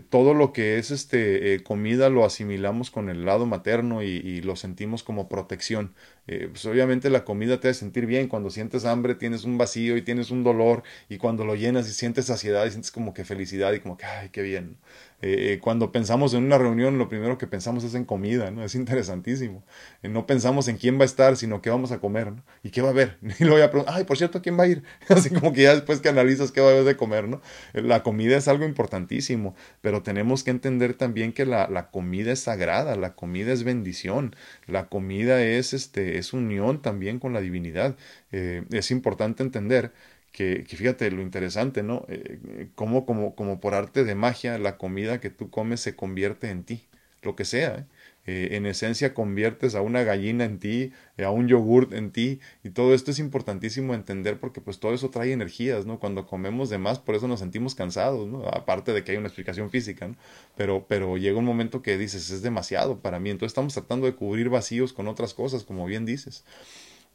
[0.08, 5.04] todo lo que es este comida lo asimilamos con el lado materno y, lo sentimos
[5.04, 5.94] como protección.
[6.26, 8.26] Pues obviamente la comida te hace sentir bien.
[8.26, 11.92] Cuando sientes hambre tienes un vacío y tienes un dolor y cuando lo llenas y
[11.92, 14.76] sientes saciedad y sientes como que felicidad y como que ay qué bien.
[15.22, 18.64] Eh, cuando pensamos en una reunión, lo primero que pensamos es en comida, ¿no?
[18.64, 19.64] Es interesantísimo.
[20.02, 22.42] Eh, no pensamos en quién va a estar, sino qué vamos a comer, ¿no?
[22.62, 23.18] Y qué va a haber.
[23.40, 24.82] Y luego ya preguntar, ay, por cierto, ¿quién va a ir?
[25.08, 27.40] Así como que ya después que analizas qué va a haber de comer, ¿no?
[27.74, 32.32] Eh, la comida es algo importantísimo, pero tenemos que entender también que la, la comida
[32.32, 34.34] es sagrada, la comida es bendición,
[34.66, 37.96] la comida es, este, es unión también con la divinidad.
[38.30, 39.92] es importante entender
[40.32, 42.04] que, fíjate lo interesante, ¿no?
[42.08, 46.50] Eh, cómo como, como por arte de magia la comida que tú comes se convierte
[46.50, 46.88] en ti,
[47.22, 47.76] lo que sea.
[47.76, 47.84] ¿eh?
[48.26, 52.70] Eh, en esencia conviertes a una gallina en ti, a un yogurt en ti, y
[52.70, 55.98] todo esto es importantísimo entender porque pues todo eso trae energías, ¿no?
[55.98, 58.46] Cuando comemos de más, por eso nos sentimos cansados, ¿no?
[58.48, 60.16] Aparte de que hay una explicación física, ¿no?
[60.56, 64.14] Pero, pero llega un momento que dices, es demasiado para mí, entonces estamos tratando de
[64.14, 66.44] cubrir vacíos con otras cosas, como bien dices.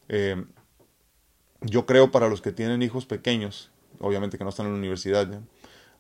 [0.10, 0.44] Eh,
[1.62, 5.42] yo creo para los que tienen hijos pequeños, obviamente que no están en la universidad,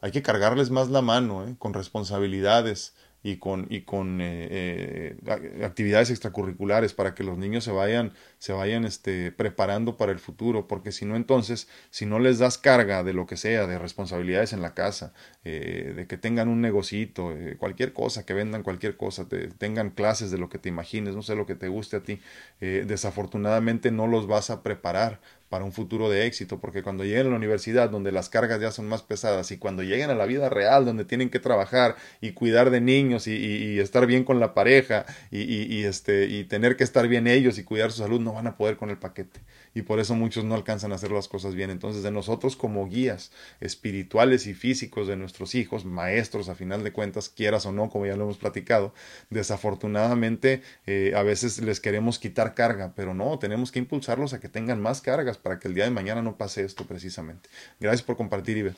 [0.01, 1.55] hay que cargarles más la mano, ¿eh?
[1.57, 2.93] con responsabilidades,
[3.25, 8.53] y con, y con eh, eh, actividades extracurriculares para que los niños se vayan, se
[8.53, 13.03] vayan este, preparando para el futuro, porque si no entonces, si no les das carga
[13.03, 15.11] de lo que sea, de responsabilidades en la casa,
[15.43, 19.27] eh, de que tengan un negocito, cualquier cosa, que vendan cualquier cosa,
[19.57, 22.21] tengan clases de lo que te imagines, no sé lo que te guste a ti,
[22.59, 27.29] desafortunadamente no los vas a preparar para un futuro de éxito, porque cuando lleguen a
[27.29, 30.49] la universidad, donde las cargas ya son más pesadas, y cuando lleguen a la vida
[30.49, 35.05] real, donde tienen que trabajar y cuidar de niños y, estar bien con la pareja
[35.31, 38.47] y, y, este, y tener que estar bien ellos y cuidar su salud, no van
[38.47, 39.41] a poder con el paquete.
[39.73, 41.69] Y por eso muchos no alcanzan a hacer las cosas bien.
[41.69, 46.93] Entonces, de nosotros como guías espirituales y físicos de nuestros hijos, maestros a final de
[46.93, 48.93] cuentas, quieras o no, como ya lo hemos platicado,
[49.29, 54.49] desafortunadamente eh, a veces les queremos quitar carga, pero no, tenemos que impulsarlos a que
[54.49, 57.49] tengan más cargas para que el día de mañana no pase esto precisamente.
[57.79, 58.77] Gracias por compartir, Ivette.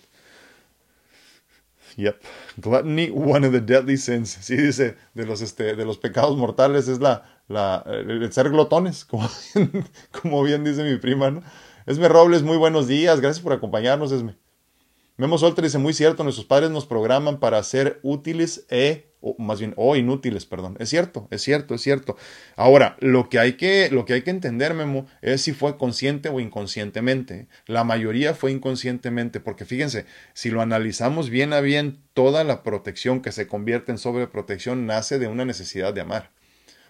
[1.95, 2.21] Yep.
[2.57, 4.37] Gluttony, one of the deadly sins.
[4.41, 9.05] Sí, dice, de los, este, de los pecados mortales es la, la, el ser glotones,
[9.05, 9.27] como,
[10.21, 11.41] como bien dice mi prima, ¿no?
[11.85, 13.19] Esme Robles, muy buenos días.
[13.19, 14.35] Gracias por acompañarnos, Esme.
[15.17, 19.59] Memo Solter dice, muy cierto, nuestros padres nos programan para ser útiles e o más
[19.59, 20.75] bien, o inútiles, perdón.
[20.79, 22.17] Es cierto, es cierto, es cierto.
[22.55, 26.29] Ahora, lo que hay que, lo que, hay que entender, Memo, es si fue consciente
[26.29, 27.47] o inconscientemente.
[27.65, 33.21] La mayoría fue inconscientemente, porque fíjense, si lo analizamos bien a bien, toda la protección
[33.21, 36.36] que se convierte en sobreprotección nace de una necesidad de amar.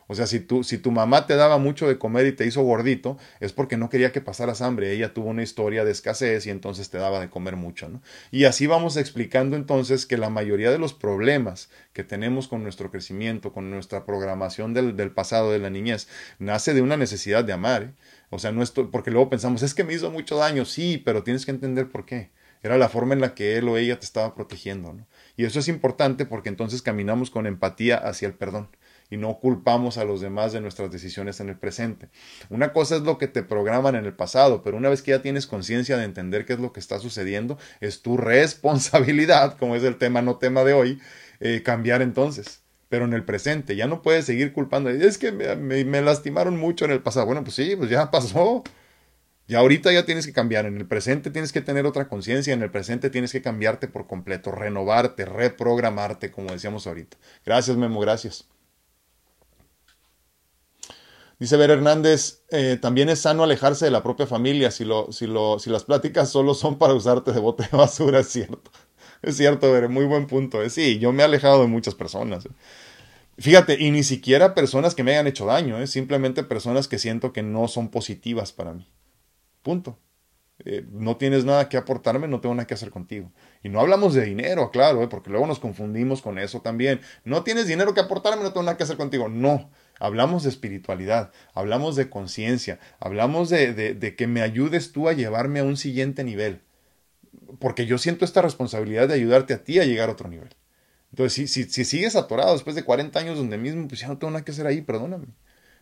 [0.07, 2.63] O sea, si tu, si tu mamá te daba mucho de comer y te hizo
[2.63, 4.93] gordito, es porque no quería que pasaras hambre.
[4.93, 8.01] Ella tuvo una historia de escasez y entonces te daba de comer mucho, ¿no?
[8.31, 12.89] Y así vamos explicando entonces que la mayoría de los problemas que tenemos con nuestro
[12.89, 16.07] crecimiento, con nuestra programación del, del pasado, de la niñez,
[16.39, 17.83] nace de una necesidad de amar.
[17.83, 17.91] ¿eh?
[18.29, 21.45] O sea, no porque luego pensamos, es que me hizo mucho daño, sí, pero tienes
[21.45, 22.31] que entender por qué.
[22.63, 25.05] Era la forma en la que él o ella te estaba protegiendo, ¿no?
[25.35, 28.69] Y eso es importante porque entonces caminamos con empatía hacia el perdón
[29.09, 32.09] y no culpamos a los demás de nuestras decisiones en el presente.
[32.49, 35.21] Una cosa es lo que te programan en el pasado, pero una vez que ya
[35.21, 39.83] tienes conciencia de entender qué es lo que está sucediendo, es tu responsabilidad, como es
[39.83, 40.99] el tema no tema de hoy,
[41.39, 42.61] eh, cambiar entonces.
[42.89, 44.89] Pero en el presente, ya no puedes seguir culpando.
[44.89, 47.25] Es que me, me lastimaron mucho en el pasado.
[47.25, 48.63] Bueno, pues sí, pues ya pasó.
[49.47, 52.61] Y ahorita ya tienes que cambiar, en el presente tienes que tener otra conciencia, en
[52.63, 57.17] el presente tienes que cambiarte por completo, renovarte, reprogramarte, como decíamos ahorita.
[57.45, 58.49] Gracias, Memo, gracias.
[61.39, 65.27] Dice Ver Hernández, eh, también es sano alejarse de la propia familia si, lo, si,
[65.27, 68.71] las pláticas solo son para usarte de bote de basura, es cierto.
[69.21, 70.63] Es cierto, Ver, muy buen punto.
[70.63, 70.69] ¿eh?
[70.69, 72.47] Sí, yo me he alejado de muchas personas.
[72.47, 72.51] ¿eh?
[73.37, 77.43] Fíjate, y ni siquiera personas que me hayan hecho daño, simplemente personas que siento que
[77.43, 78.91] no son positivas para mí.
[79.61, 79.99] Punto.
[80.91, 83.31] No tienes nada que aportarme, no tengo nada que hacer contigo.
[83.61, 86.99] Y no hablamos de dinero, claro, porque luego nos confundimos con eso también.
[87.23, 89.29] No tienes dinero que aportarme, no tengo nada que hacer contigo.
[89.29, 89.69] No,
[89.99, 95.59] hablamos de espiritualidad, hablamos de conciencia, hablamos de, de, que me ayudes tú a llevarme
[95.59, 96.61] a un siguiente nivel.
[97.59, 100.49] Porque yo siento esta responsabilidad de ayudarte a ti a llegar a otro nivel.
[101.11, 104.17] Entonces, si, si, si sigues atorado después de 40 años donde mismo, pues ya no
[104.17, 105.27] tengo nada que hacer ahí, perdóname.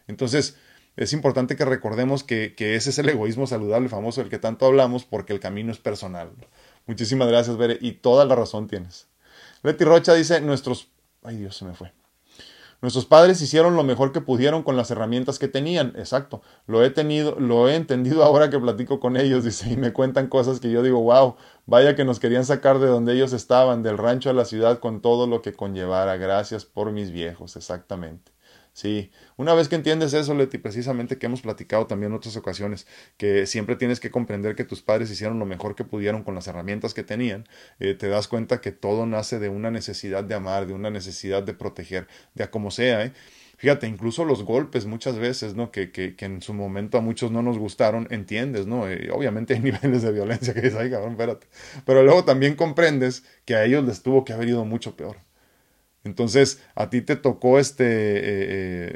[0.07, 0.57] Entonces,
[0.95, 4.65] es importante que recordemos que, que, ese es el egoísmo saludable famoso del que tanto
[4.65, 6.31] hablamos porque el camino es personal.
[6.85, 9.07] Muchísimas gracias, Bere, y toda la razón tienes.
[9.63, 10.89] Betty Rocha dice, nuestros...
[11.23, 11.91] Ay Dios, se me fue.
[12.81, 15.93] Nuestros padres hicieron lo mejor que pudieron con las herramientas que tenían.
[15.95, 16.41] Exacto.
[16.67, 20.27] Lo he tenido, lo he entendido ahora que platico con ellos, dice, y me cuentan
[20.27, 23.97] cosas que yo digo, wow, vaya que nos querían sacar de donde ellos estaban, del
[23.97, 26.17] rancho a la ciudad, con todo lo que conllevara.
[26.17, 28.34] Gracias por mis viejos, exactamente.
[28.77, 32.85] Sí, una vez que entiendes eso, Leti, precisamente que hemos platicado también en otras ocasiones,
[33.15, 36.47] que siempre tienes que comprender que tus padres hicieron lo mejor que pudieron con las
[36.47, 37.47] herramientas que tenían,
[37.79, 41.41] eh, te das cuenta que todo nace de una necesidad de amar, de una necesidad
[41.41, 43.13] de proteger, de a como sea, ¿eh?
[43.57, 45.71] Fíjate, incluso los golpes muchas veces, ¿no?
[45.71, 48.89] Que, que, que en su momento a muchos no nos gustaron, entiendes, ¿no?
[48.89, 51.47] Eh, obviamente hay niveles de violencia que dices, ay, cabrón, espérate.
[51.85, 55.24] Pero luego también comprendes que a ellos les tuvo que haber ido mucho peor.
[56.05, 58.19] Entonces, a ti te tocó este, eh,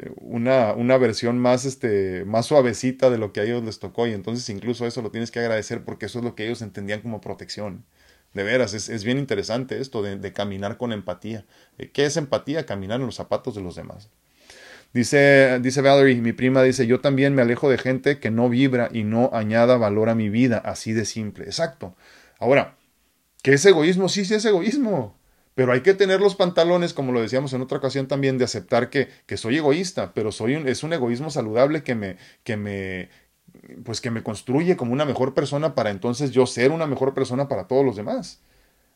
[0.06, 4.06] eh, una, una versión más, este, más suavecita de lo que a ellos les tocó
[4.06, 7.00] y entonces incluso eso lo tienes que agradecer porque eso es lo que ellos entendían
[7.02, 7.84] como protección.
[8.32, 11.44] De veras, es, es bien interesante esto de, de, caminar con empatía.
[11.78, 12.64] Eh, ¿Qué es empatía?
[12.64, 14.08] Caminar en los zapatos de los demás.
[14.92, 18.88] Dice, dice Valerie, mi prima dice, yo también me alejo de gente que no vibra
[18.92, 21.44] y no añada valor a mi vida, así de simple.
[21.46, 21.96] Exacto.
[22.38, 22.76] Ahora,
[23.42, 24.08] ¿qué es egoísmo?
[24.08, 25.19] Sí, sí es egoísmo.
[25.54, 28.88] Pero hay que tener los pantalones, como lo decíamos en otra ocasión también, de aceptar
[28.90, 33.10] que, que soy egoísta, pero soy un, es un egoísmo saludable que me, que me,
[33.84, 37.48] pues que me construye como una mejor persona para entonces yo ser una mejor persona
[37.48, 38.40] para todos los demás.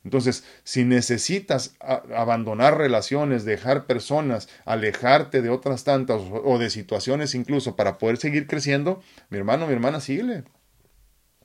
[0.04, 7.74] Entonces, si necesitas abandonar relaciones, dejar personas, alejarte de otras tantas o de situaciones incluso
[7.74, 10.44] para poder seguir creciendo, mi hermano, mi hermana, síguele.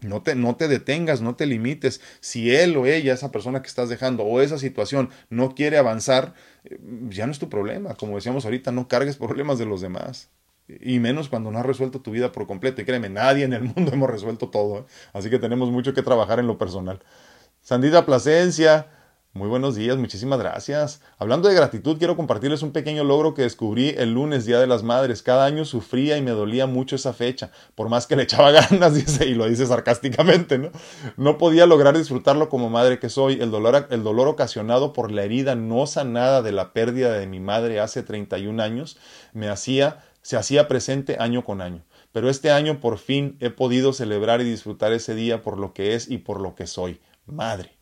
[0.02, 2.02] No te, no te detengas, no te limites.
[2.20, 6.34] Si él o ella, esa persona que estás dejando o esa situación no quiere avanzar,
[6.64, 6.80] eh,
[7.10, 7.96] ya no es tu problema.
[7.96, 10.30] Como decíamos ahorita, no cargues problemas de los demás.
[10.68, 12.82] Y menos cuando no has resuelto tu vida por completo.
[12.82, 14.80] Y créeme, nadie en el mundo hemos resuelto todo.
[14.80, 14.84] ¿eh?
[15.14, 17.00] Así que tenemos mucho que trabajar en lo personal.
[17.62, 18.88] Sandita Plasencia,
[19.32, 21.02] muy buenos días, muchísimas gracias.
[21.20, 24.82] Hablando de gratitud, quiero compartirles un pequeño logro que descubrí el lunes, Día de las
[24.82, 25.22] Madres.
[25.22, 28.96] Cada año sufría y me dolía mucho esa fecha, por más que le echaba ganas,
[28.96, 30.72] dice, y lo dice sarcásticamente, ¿no?
[31.16, 33.40] No podía lograr disfrutarlo como madre que soy.
[33.40, 37.40] El dolor, el dolor ocasionado por la herida no sanada de la pérdida de mi
[37.40, 38.98] madre hace 31 años
[39.34, 41.86] me hacía, se hacía presente año con año.
[42.12, 45.94] Pero este año por fin he podido celebrar y disfrutar ese día por lo que
[45.94, 47.79] es y por lo que soy, madre.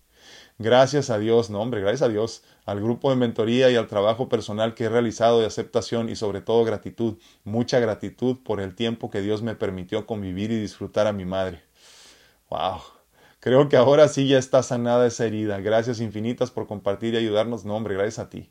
[0.60, 4.28] Gracias a Dios, no hombre, gracias a Dios, al grupo de mentoría y al trabajo
[4.28, 9.12] personal que he realizado de aceptación y sobre todo gratitud, mucha gratitud por el tiempo
[9.12, 11.62] que Dios me permitió convivir y disfrutar a mi madre.
[12.50, 12.82] Wow.
[13.40, 15.60] Creo que ahora sí ya está sanada esa herida.
[15.60, 17.66] Gracias infinitas por compartir y ayudarnos.
[17.66, 18.50] No, hombre, gracias a ti.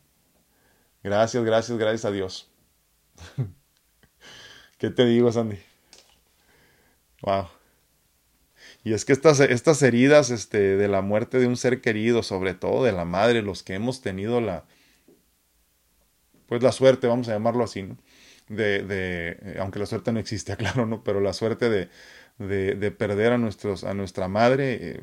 [1.03, 2.49] Gracias, gracias, gracias a Dios.
[4.77, 5.57] ¿Qué te digo, Sandy?
[7.21, 7.56] Wow.
[8.83, 12.53] Y es que estas, estas heridas este, de la muerte de un ser querido, sobre
[12.53, 14.65] todo de la madre, los que hemos tenido la,
[16.47, 17.97] pues la suerte, vamos a llamarlo así, ¿no?
[18.47, 21.03] De, de eh, aunque la suerte no existe, claro, ¿no?
[21.03, 21.89] Pero la suerte de,
[22.39, 25.01] de, de perder a, nuestros, a nuestra madre eh,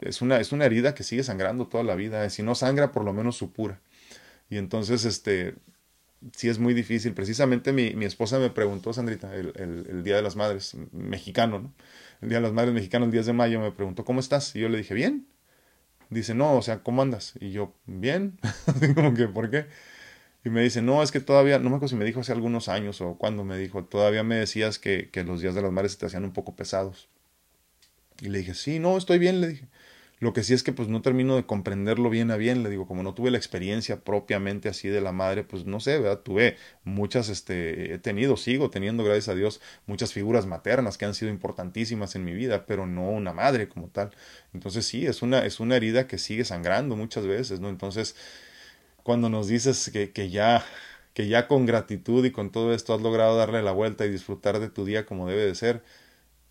[0.00, 2.28] es, una, es una herida que sigue sangrando toda la vida.
[2.30, 3.80] Si no sangra, por lo menos supura.
[4.48, 5.54] Y entonces, este,
[6.32, 7.14] sí es muy difícil.
[7.14, 11.58] Precisamente mi, mi esposa me preguntó, Sandrita, el, el, el, Día de las Madres, mexicano,
[11.58, 11.74] ¿no?
[12.22, 14.54] El Día de las Madres Mexicanas, el 10 de mayo, me preguntó, ¿cómo estás?
[14.56, 15.26] Y yo le dije, bien.
[16.08, 17.34] Dice, no, o sea, ¿cómo andas?
[17.40, 18.38] Y yo, bien.
[18.94, 19.66] como que, ¿por qué?
[20.44, 22.68] Y me dice, no, es que todavía, no me acuerdo si me dijo hace algunos
[22.68, 25.92] años o cuando me dijo, todavía me decías que, que los días de las madres
[25.92, 27.08] se te hacían un poco pesados.
[28.20, 29.68] Y le dije, sí, no, estoy bien, le dije.
[30.18, 32.86] Lo que sí es que pues no termino de comprenderlo bien a bien, le digo,
[32.86, 36.20] como no tuve la experiencia propiamente así de la madre, pues no sé, ¿verdad?
[36.20, 41.14] Tuve muchas, este, he tenido, sigo teniendo, gracias a Dios, muchas figuras maternas que han
[41.14, 44.10] sido importantísimas en mi vida, pero no una madre como tal.
[44.54, 47.68] Entonces sí, es una, es una herida que sigue sangrando muchas veces, ¿no?
[47.68, 48.16] Entonces,
[49.02, 50.64] cuando nos dices que, que ya
[51.14, 54.58] que ya con gratitud y con todo esto has logrado darle la vuelta y disfrutar
[54.60, 55.82] de tu día como debe de ser,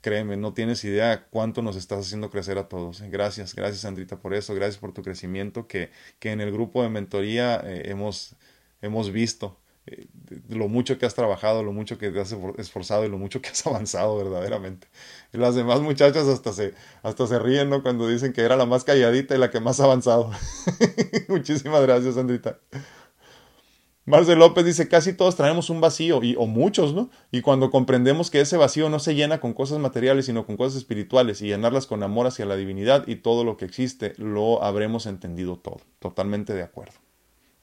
[0.06, 3.01] Créeme, no tienes idea cuánto nos estás haciendo crecer a todos.
[3.10, 5.89] Gracias, gracias Sandrita por eso, gracias por tu crecimiento que,
[6.20, 8.36] que en el grupo de mentoría eh, hemos,
[8.84, 9.58] hemos visto.
[9.88, 10.06] Eh,
[10.47, 13.49] lo mucho que has trabajado, lo mucho que te has esforzado y lo mucho que
[13.49, 14.88] has avanzado verdaderamente.
[15.32, 17.82] Las demás muchachas hasta se, hasta se ríen ¿no?
[17.82, 20.30] cuando dicen que era la más calladita y la que más ha avanzado.
[21.30, 22.60] Muchísimas gracias, Sandrita.
[24.08, 27.10] Marcel López dice, casi todos traemos un vacío, y, o muchos, ¿no?
[27.32, 30.78] Y cuando comprendemos que ese vacío no se llena con cosas materiales, sino con cosas
[30.78, 35.08] espirituales, y llenarlas con amor hacia la divinidad y todo lo que existe, lo habremos
[35.08, 35.82] entendido todo.
[35.97, 36.93] Totalmente de acuerdo.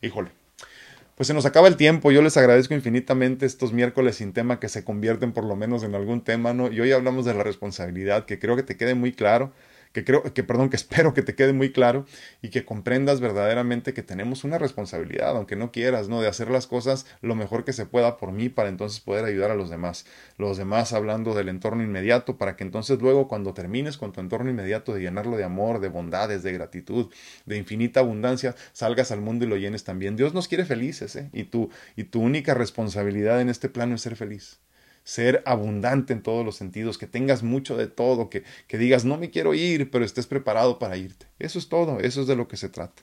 [0.00, 0.30] Híjole.
[1.14, 4.68] Pues se nos acaba el tiempo, yo les agradezco infinitamente estos miércoles sin tema que
[4.68, 6.72] se convierten por lo menos en algún tema, ¿no?
[6.72, 9.52] Y hoy hablamos de la responsabilidad, que creo que te quede muy claro
[9.92, 12.06] que creo, que perdón, que espero que te quede muy claro
[12.40, 16.20] y que comprendas verdaderamente que tenemos una responsabilidad, aunque no quieras, ¿no?
[16.20, 19.50] De hacer las cosas lo mejor que se pueda por mí para entonces poder ayudar
[19.50, 20.06] a los demás.
[20.38, 24.50] Los demás hablando del entorno inmediato para que entonces luego cuando termines con tu entorno
[24.50, 27.10] inmediato de llenarlo de amor, de bondades, de gratitud,
[27.46, 30.16] de infinita abundancia, salgas al mundo y lo llenes también.
[30.16, 31.30] Dios nos quiere felices, ¿eh?
[31.32, 34.60] Y tu, y tu única responsabilidad en este plano es ser feliz
[35.04, 39.18] ser abundante en todos los sentidos, que tengas mucho de todo, que, que digas, no
[39.18, 41.26] me quiero ir, pero estés preparado para irte.
[41.38, 43.02] Eso es todo, eso es de lo que se trata.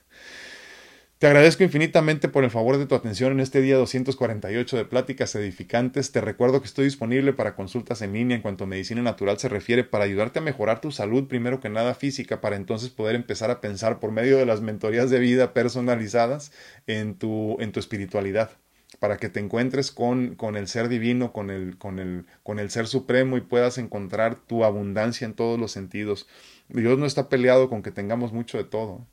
[1.20, 5.34] Te agradezco infinitamente por el favor de tu atención en este día 248 de Pláticas
[5.34, 6.12] Edificantes.
[6.12, 9.50] Te recuerdo que estoy disponible para consultas en línea en cuanto a medicina natural se
[9.50, 13.50] refiere para ayudarte a mejorar tu salud, primero que nada física, para entonces poder empezar
[13.50, 16.52] a pensar por medio de las mentorías de vida personalizadas
[16.86, 18.52] en tu, en tu espiritualidad
[19.00, 22.70] para que te encuentres con, con el ser divino, con el, con, el, con el
[22.70, 26.28] ser supremo y puedas encontrar tu abundancia en todos los sentidos.
[26.68, 29.06] Dios no está peleado con que tengamos mucho de todo.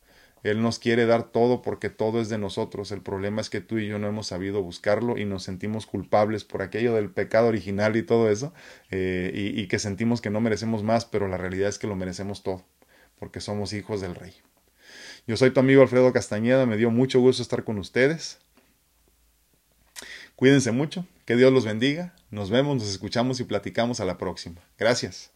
[0.44, 2.92] Él nos quiere dar todo porque todo es de nosotros.
[2.92, 6.44] El problema es que tú y yo no hemos sabido buscarlo y nos sentimos culpables
[6.44, 8.54] por aquello del pecado original y todo eso,
[8.92, 11.96] eh, y, y que sentimos que no merecemos más, pero la realidad es que lo
[11.96, 12.64] merecemos todo,
[13.20, 14.34] porque somos hijos del Rey.
[15.26, 18.40] Yo soy tu amigo Alfredo Castañeda, me dio mucho gusto estar con ustedes.
[20.38, 22.14] Cuídense mucho, que Dios los bendiga.
[22.30, 24.62] Nos vemos, nos escuchamos y platicamos a la próxima.
[24.78, 25.32] Gracias.